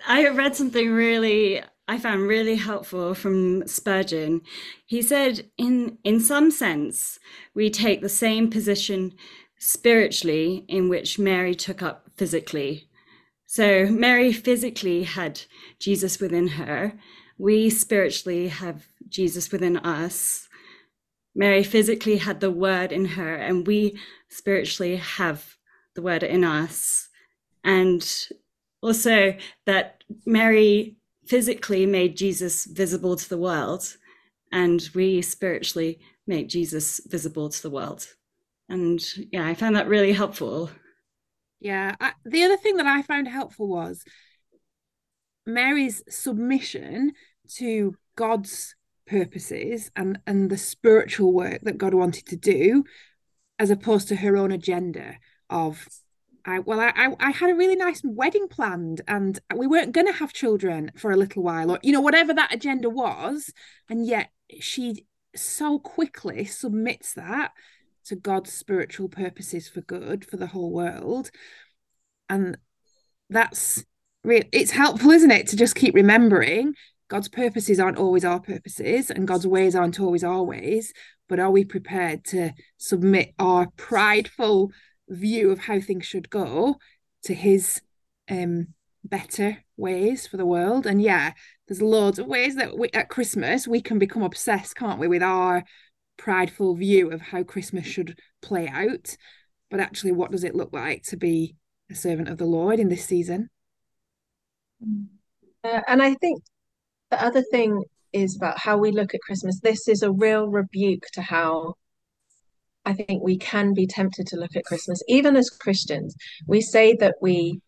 I 0.06 0.28
read 0.28 0.54
something 0.54 0.90
really 0.90 1.62
I 1.88 1.98
found 1.98 2.28
really 2.28 2.54
helpful 2.54 3.14
from 3.14 3.66
Spurgeon. 3.66 4.42
He 4.86 5.02
said, 5.02 5.50
in 5.58 5.98
in 6.04 6.20
some 6.20 6.50
sense, 6.50 7.18
we 7.54 7.70
take 7.70 8.00
the 8.00 8.08
same 8.08 8.48
position 8.50 9.14
spiritually 9.60 10.64
in 10.68 10.88
which 10.88 11.18
Mary 11.18 11.54
took 11.54 11.82
up 11.82 12.10
physically. 12.16 12.88
So 13.46 13.86
Mary 13.86 14.32
physically 14.32 15.04
had 15.04 15.42
Jesus 15.78 16.18
within 16.18 16.48
her. 16.48 16.94
We 17.38 17.68
spiritually 17.70 18.48
have 18.48 18.88
Jesus 19.08 19.52
within 19.52 19.76
us. 19.76 20.48
Mary 21.34 21.62
physically 21.62 22.16
had 22.16 22.40
the 22.40 22.50
word 22.50 22.90
in 22.90 23.04
her, 23.04 23.34
and 23.34 23.66
we 23.66 23.98
spiritually 24.28 24.96
have 24.96 25.56
the 25.94 26.02
word 26.02 26.22
in 26.22 26.42
us. 26.42 27.08
And 27.62 28.04
also 28.82 29.36
that 29.66 30.02
Mary 30.24 30.96
physically 31.26 31.86
made 31.86 32.16
Jesus 32.16 32.64
visible 32.64 33.14
to 33.14 33.28
the 33.28 33.38
world, 33.38 33.96
and 34.50 34.88
we 34.94 35.22
spiritually 35.22 36.00
make 36.26 36.48
Jesus 36.48 37.00
visible 37.06 37.48
to 37.50 37.62
the 37.62 37.70
world. 37.70 38.14
And 38.70 39.00
yeah, 39.33 39.46
I 39.46 39.54
found 39.54 39.76
that 39.76 39.88
really 39.88 40.12
helpful. 40.12 40.70
Yeah. 41.59 41.96
I, 42.00 42.12
the 42.24 42.44
other 42.44 42.56
thing 42.56 42.76
that 42.76 42.87
I 42.87 43.02
found 43.02 43.28
helpful 43.28 43.68
was 43.68 44.04
Mary's 45.44 46.02
submission 46.09 47.12
to 47.56 47.96
God's 48.16 48.76
purposes 49.06 49.90
and 49.96 50.20
and 50.26 50.48
the 50.48 50.56
spiritual 50.56 51.33
work 51.33 51.61
that 51.62 51.78
God 51.78 51.94
wanted 51.94 52.26
to 52.26 52.37
do, 52.37 52.85
as 53.59 53.70
opposed 53.70 54.09
to 54.09 54.16
her 54.16 54.37
own 54.37 54.52
agenda 54.52 55.16
of 55.50 55.88
I 56.44 56.61
well, 56.61 56.80
I, 56.80 57.14
I 57.18 57.30
had 57.30 57.50
a 57.50 57.54
really 57.54 57.76
nice 57.76 58.00
wedding 58.04 58.48
planned, 58.48 59.00
and 59.09 59.38
we 59.54 59.66
weren't 59.66 59.92
going 59.92 60.06
to 60.06 60.12
have 60.12 60.33
children 60.33 60.92
for 60.96 61.11
a 61.11 61.16
little 61.16 61.42
while, 61.42 61.70
or 61.72 61.78
you 61.83 61.92
know, 61.92 62.00
whatever 62.00 62.33
that 62.35 62.54
agenda 62.54 62.88
was, 62.88 63.52
and 63.88 64.06
yet 64.06 64.30
she 64.61 65.06
so 65.35 65.78
quickly 65.78 66.44
submits 66.44 67.14
that 67.14 67.52
to 68.06 68.16
God's 68.16 68.52
spiritual 68.52 69.08
purposes 69.08 69.68
for 69.68 69.80
good 69.80 70.24
for 70.24 70.36
the 70.36 70.48
whole 70.48 70.70
world, 70.70 71.30
and 72.28 72.58
that's 73.28 73.84
really 74.24 74.48
it's 74.52 74.72
helpful, 74.72 75.10
isn't 75.10 75.30
it, 75.30 75.48
to 75.48 75.56
just 75.56 75.74
keep 75.74 75.94
remembering 75.94 76.74
God's 77.08 77.28
purposes 77.28 77.80
aren't 77.80 77.98
always 77.98 78.24
our 78.24 78.40
purposes, 78.40 79.10
and 79.10 79.28
God's 79.28 79.46
ways 79.46 79.74
aren't 79.74 80.00
always 80.00 80.24
our 80.24 80.42
ways, 80.42 80.92
but 81.28 81.40
are 81.40 81.50
we 81.50 81.64
prepared 81.64 82.24
to 82.26 82.52
submit 82.78 83.34
our 83.38 83.68
prideful 83.76 84.72
view 85.08 85.50
of 85.50 85.60
how 85.60 85.80
things 85.80 86.06
should 86.06 86.30
go 86.30 86.76
to 87.24 87.34
his 87.34 87.80
um 88.30 88.68
better 89.02 89.58
ways 89.76 90.26
for 90.26 90.36
the 90.36 90.46
world? 90.46 90.86
And 90.86 91.02
yeah 91.02 91.32
there's 91.70 91.80
loads 91.80 92.18
of 92.18 92.26
ways 92.26 92.56
that 92.56 92.76
we 92.76 92.90
at 92.92 93.08
christmas 93.08 93.66
we 93.66 93.80
can 93.80 93.98
become 93.98 94.22
obsessed 94.22 94.74
can't 94.74 94.98
we 94.98 95.06
with 95.06 95.22
our 95.22 95.62
prideful 96.20 96.74
view 96.74 97.11
of 97.11 97.22
how 97.22 97.42
christmas 97.42 97.87
should 97.87 98.14
play 98.42 98.68
out 98.68 99.16
but 99.70 99.80
actually 99.80 100.12
what 100.12 100.30
does 100.30 100.44
it 100.44 100.54
look 100.54 100.70
like 100.70 101.02
to 101.02 101.16
be 101.16 101.56
a 101.90 101.94
servant 101.94 102.28
of 102.28 102.37
the 102.37 102.44
lord 102.44 102.78
in 102.78 102.90
this 102.90 103.06
season 103.06 103.48
uh, 105.64 105.80
and 105.88 106.02
i 106.02 106.12
think 106.14 106.42
the 107.11 107.24
other 107.24 107.42
thing 107.50 107.83
is 108.12 108.37
about 108.37 108.59
how 108.59 108.76
we 108.76 108.90
look 108.90 109.14
at 109.14 109.20
christmas 109.22 109.61
this 109.62 109.88
is 109.88 110.02
a 110.02 110.12
real 110.12 110.46
rebuke 110.46 111.06
to 111.14 111.22
how 111.22 111.74
I 112.85 112.94
think 112.94 113.22
we 113.22 113.37
can 113.37 113.74
be 113.74 113.87
tempted 113.87 114.26
to 114.28 114.37
look 114.37 114.56
at 114.56 114.64
Christmas, 114.64 115.02
even 115.06 115.37
as 115.37 115.50
Christians. 115.50 116.14
We 116.46 116.62
say 116.62 116.96
that 116.98 117.16
we 117.20 117.61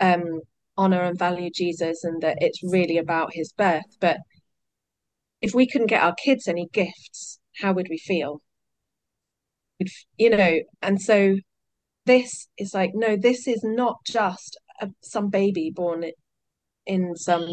um, 0.00 0.40
honor 0.76 1.02
and 1.02 1.18
value 1.18 1.50
Jesus 1.54 2.02
and 2.04 2.22
that 2.22 2.38
it's 2.40 2.60
really 2.62 2.98
about 2.98 3.34
his 3.34 3.52
birth. 3.52 3.96
But 4.00 4.18
if 5.40 5.54
we 5.54 5.66
couldn't 5.66 5.88
get 5.88 6.02
our 6.02 6.14
kids 6.14 6.48
any 6.48 6.68
gifts, 6.72 7.38
how 7.60 7.72
would 7.72 7.88
we 7.90 7.98
feel? 7.98 8.40
You 10.16 10.30
know, 10.30 10.60
and 10.80 11.00
so 11.00 11.36
this 12.06 12.48
is 12.58 12.74
like, 12.74 12.92
no, 12.94 13.16
this 13.16 13.46
is 13.46 13.60
not 13.64 13.96
just 14.06 14.58
a, 14.80 14.90
some 15.02 15.28
baby 15.28 15.72
born 15.74 16.04
in 16.86 17.16
some 17.16 17.48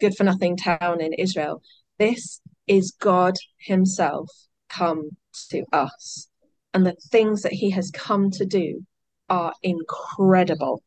good 0.00 0.14
for 0.14 0.24
nothing 0.24 0.56
town 0.56 1.00
in 1.00 1.12
Israel. 1.14 1.62
This 1.98 2.40
is 2.66 2.94
God 2.98 3.34
Himself 3.58 4.28
come 4.68 5.10
to 5.50 5.64
us. 5.72 6.28
And 6.72 6.86
the 6.86 6.96
things 7.10 7.42
that 7.42 7.52
he 7.52 7.70
has 7.70 7.90
come 7.90 8.30
to 8.32 8.46
do 8.46 8.86
are 9.28 9.52
incredible. 9.62 10.82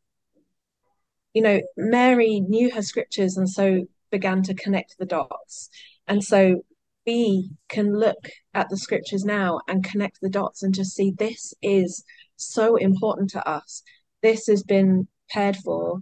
You 1.34 1.42
know, 1.42 1.62
Mary 1.76 2.40
knew 2.40 2.72
her 2.72 2.82
scriptures 2.82 3.38
and 3.38 3.50
so 3.50 3.86
began 4.12 4.44
to 4.44 4.54
connect 4.54 4.96
the 4.98 5.06
dots. 5.06 5.70
And 6.08 6.24
so 6.24 6.64
we 7.06 7.52
can 7.70 7.94
look 7.94 8.30
at 8.54 8.70
the 8.70 8.78
scriptures 8.78 9.26
now 9.26 9.60
and 9.68 9.84
connect 9.84 10.20
the 10.22 10.30
dots 10.30 10.64
and 10.64 10.74
just 10.74 10.96
see 10.96 11.12
this 11.12 11.54
is 11.62 12.04
so 12.36 12.76
important 12.76 13.30
to 13.32 13.48
us. 13.48 13.84
This 14.22 14.48
has 14.48 14.64
been 14.64 15.08
cared 15.32 15.58
for 15.58 16.00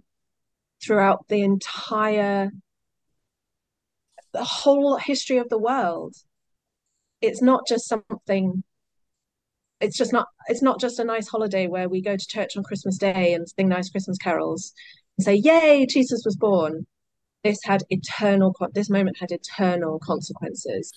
throughout 0.84 1.26
the 1.28 1.42
entire 1.42 2.50
the 4.32 4.44
whole 4.44 4.96
history 4.96 5.38
of 5.38 5.48
the 5.48 5.58
world 5.58 6.14
it's 7.20 7.42
not 7.42 7.66
just 7.68 7.88
something 7.88 8.64
it's 9.80 9.96
just 9.96 10.12
not 10.12 10.26
it's 10.48 10.62
not 10.62 10.80
just 10.80 10.98
a 10.98 11.04
nice 11.04 11.28
holiday 11.28 11.66
where 11.66 11.88
we 11.88 12.02
go 12.02 12.16
to 12.16 12.26
church 12.28 12.56
on 12.56 12.62
christmas 12.62 12.96
day 12.98 13.34
and 13.34 13.46
sing 13.48 13.68
nice 13.68 13.90
christmas 13.90 14.18
carols 14.18 14.72
and 15.18 15.24
say 15.24 15.34
yay 15.34 15.86
jesus 15.86 16.22
was 16.24 16.36
born 16.36 16.86
this 17.44 17.60
had 17.64 17.82
eternal 17.90 18.54
this 18.74 18.90
moment 18.90 19.16
had 19.18 19.32
eternal 19.32 19.98
consequences 19.98 20.92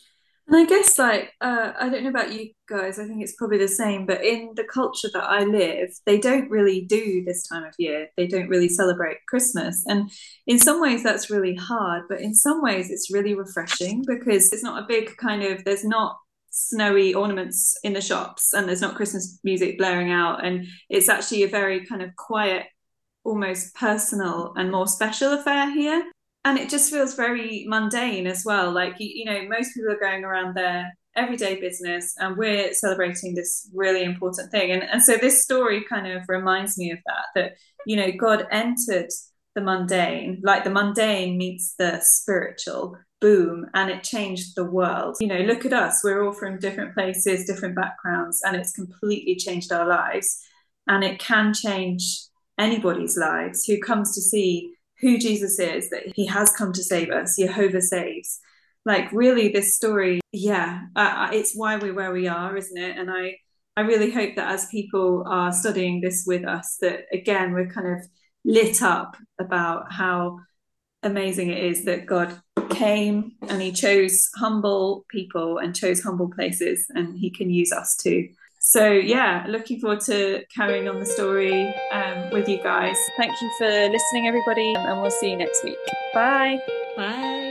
and 0.48 0.56
I 0.56 0.66
guess, 0.66 1.00
like, 1.00 1.34
uh, 1.42 1.72
I 1.80 1.90
don't 1.90 2.04
know 2.04 2.12
about 2.12 2.32
you 2.32 2.52
guys, 2.70 3.00
I 3.00 3.06
think 3.06 3.24
it's 3.24 3.36
probably 3.36 3.58
the 3.58 3.68
same, 3.68 4.06
but 4.06 4.24
in 4.24 4.52
the 4.56 4.64
culture 4.64 5.10
that 5.12 5.24
I 5.24 5.44
live, 5.44 5.90
they 6.06 6.20
don't 6.20 6.52
really 6.52 6.82
do 6.82 7.24
this 7.26 7.48
time 7.48 7.64
of 7.64 7.74
year. 7.80 8.10
They 8.16 8.28
don't 8.28 8.48
really 8.48 8.70
celebrate 8.70 9.26
Christmas. 9.28 9.84
And 9.88 10.12
in 10.46 10.60
some 10.60 10.80
ways, 10.80 11.02
that's 11.02 11.32
really 11.32 11.56
hard, 11.56 12.04
but 12.08 12.22
in 12.22 12.36
some 12.36 12.62
ways, 12.62 12.92
it's 12.92 13.12
really 13.12 13.34
refreshing 13.34 14.04
because 14.06 14.52
it's 14.52 14.64
not 14.64 14.84
a 14.84 14.88
big 14.88 15.18
kind 15.18 15.42
of, 15.42 15.64
there's 15.64 15.84
not 15.84 16.16
snowy 16.52 17.16
ornaments 17.16 17.76
in 17.84 17.94
the 17.94 18.02
shops 18.02 18.54
and 18.54 18.68
there's 18.68 18.82
not 18.82 18.96
Christmas 18.96 19.40
music 19.44 19.80
blaring 19.80 20.12
out. 20.12 20.46
And 20.46 20.68
it's 20.92 21.10
actually 21.10 21.42
a 21.42 21.48
very 21.48 21.88
kind 21.88 22.04
of 22.04 22.16
quiet, 22.18 22.68
almost 23.24 23.74
personal 23.74 24.54
and 24.56 24.72
more 24.72 24.88
special 24.88 25.34
affair 25.34 25.72
here 25.72 26.06
and 26.46 26.60
it 26.60 26.70
just 26.70 26.92
feels 26.92 27.16
very 27.16 27.66
mundane 27.68 28.28
as 28.28 28.46
well. 28.46 28.72
Like 28.72 29.00
you, 29.00 29.10
you 29.14 29.26
know 29.26 29.50
most 29.50 29.74
people 29.74 29.92
are 29.92 30.00
going 30.00 30.24
around 30.24 30.56
their 30.56 30.96
everyday 31.16 31.60
business 31.60 32.14
and 32.20 32.38
we're 32.38 32.74
celebrating 32.74 33.34
this 33.34 33.70
really 33.74 34.04
important 34.04 34.52
thing. 34.52 34.72
And, 34.72 34.84
and 34.84 35.02
so 35.02 35.18
this 35.18 35.42
story 35.42 35.84
kind 35.90 36.08
of 36.08 36.24
reminds 36.28 36.78
me 36.78 36.92
of 36.92 37.00
that 37.06 37.26
that 37.36 37.54
you 37.86 37.98
know 37.98 38.12
god 38.18 38.48
entered 38.52 39.10
the 39.56 39.62
mundane. 39.62 40.40
Like 40.44 40.64
the 40.64 40.70
mundane 40.70 41.38
meets 41.38 41.74
the 41.78 42.00
spiritual. 42.02 42.98
Boom. 43.22 43.66
And 43.74 43.90
it 43.90 44.04
changed 44.04 44.56
the 44.56 44.66
world. 44.66 45.18
You 45.20 45.28
know 45.28 45.40
look 45.40 45.66
at 45.66 45.74
us. 45.74 46.02
We're 46.04 46.24
all 46.24 46.34
from 46.34 46.60
different 46.60 46.94
places 46.94 47.46
different 47.46 47.76
backgrounds 47.76 48.42
and 48.46 48.56
it's 48.56 48.72
completely 48.72 49.36
changed 49.36 49.72
our 49.72 49.88
lives. 49.88 50.40
And 50.88 51.04
it 51.04 51.18
can 51.18 51.56
change 51.56 52.20
anybody's 52.60 53.18
lives 53.18 53.66
who 53.66 53.80
comes 53.80 54.14
to 54.14 54.22
see 54.22 54.75
who 55.06 55.18
Jesus 55.20 55.60
is, 55.60 55.90
that 55.92 56.04
he 56.16 56.26
has 56.26 56.50
come 56.52 56.74
to 56.74 56.84
save 56.84 57.10
us, 57.12 57.38
Jehovah 57.38 57.82
saves. 57.82 58.40
like 58.86 59.12
really 59.12 59.50
this 59.50 59.76
story 59.76 60.22
yeah 60.32 60.82
uh, 60.96 61.30
it's 61.34 61.54
why 61.56 61.76
we're 61.76 61.94
where 61.94 62.12
we 62.12 62.28
are 62.28 62.56
isn't 62.56 62.78
it 62.78 62.98
and 62.98 63.10
i 63.10 63.36
i 63.76 63.82
really 63.82 64.12
hope 64.12 64.36
that 64.36 64.52
as 64.52 64.68
people 64.68 65.24
are 65.28 65.52
studying 65.52 66.02
this 66.02 66.24
with 66.28 66.46
us 66.46 66.78
that 66.82 67.02
again 67.12 67.52
we're 67.54 67.68
kind 67.78 67.88
of 67.88 68.00
lit 68.46 68.82
up 68.82 69.18
about 69.40 69.92
how 69.92 70.38
amazing 71.04 71.50
it 71.50 71.64
is 71.64 71.86
that 71.86 72.06
god 72.06 72.40
came 72.70 73.32
and 73.50 73.62
he 73.62 73.72
chose 73.72 74.30
humble 74.36 75.06
people 75.10 75.58
and 75.58 75.76
chose 75.76 76.02
humble 76.02 76.30
places 76.32 76.86
and 76.90 77.18
he 77.18 77.30
can 77.30 77.50
use 77.50 77.72
us 77.72 77.96
too 77.96 78.28
so 78.66 78.92
yeah 78.92 79.46
looking 79.48 79.80
forward 79.80 80.02
to 80.02 80.44
carrying 80.54 80.88
on 80.88 81.00
the 81.00 81.06
story 81.06 81.74
um, 81.92 82.30
with 82.32 82.50
you 82.50 82.62
guys. 82.62 82.98
Thank 83.18 83.32
you 83.42 83.52
for 83.58 83.90
listening 83.90 84.28
everybody 84.28 84.74
and 84.76 85.02
we'll 85.02 85.12
see 85.12 85.32
you 85.32 85.38
next 85.38 85.64
week. 85.64 85.78
Bye. 86.14 86.60
Bye 86.98 87.45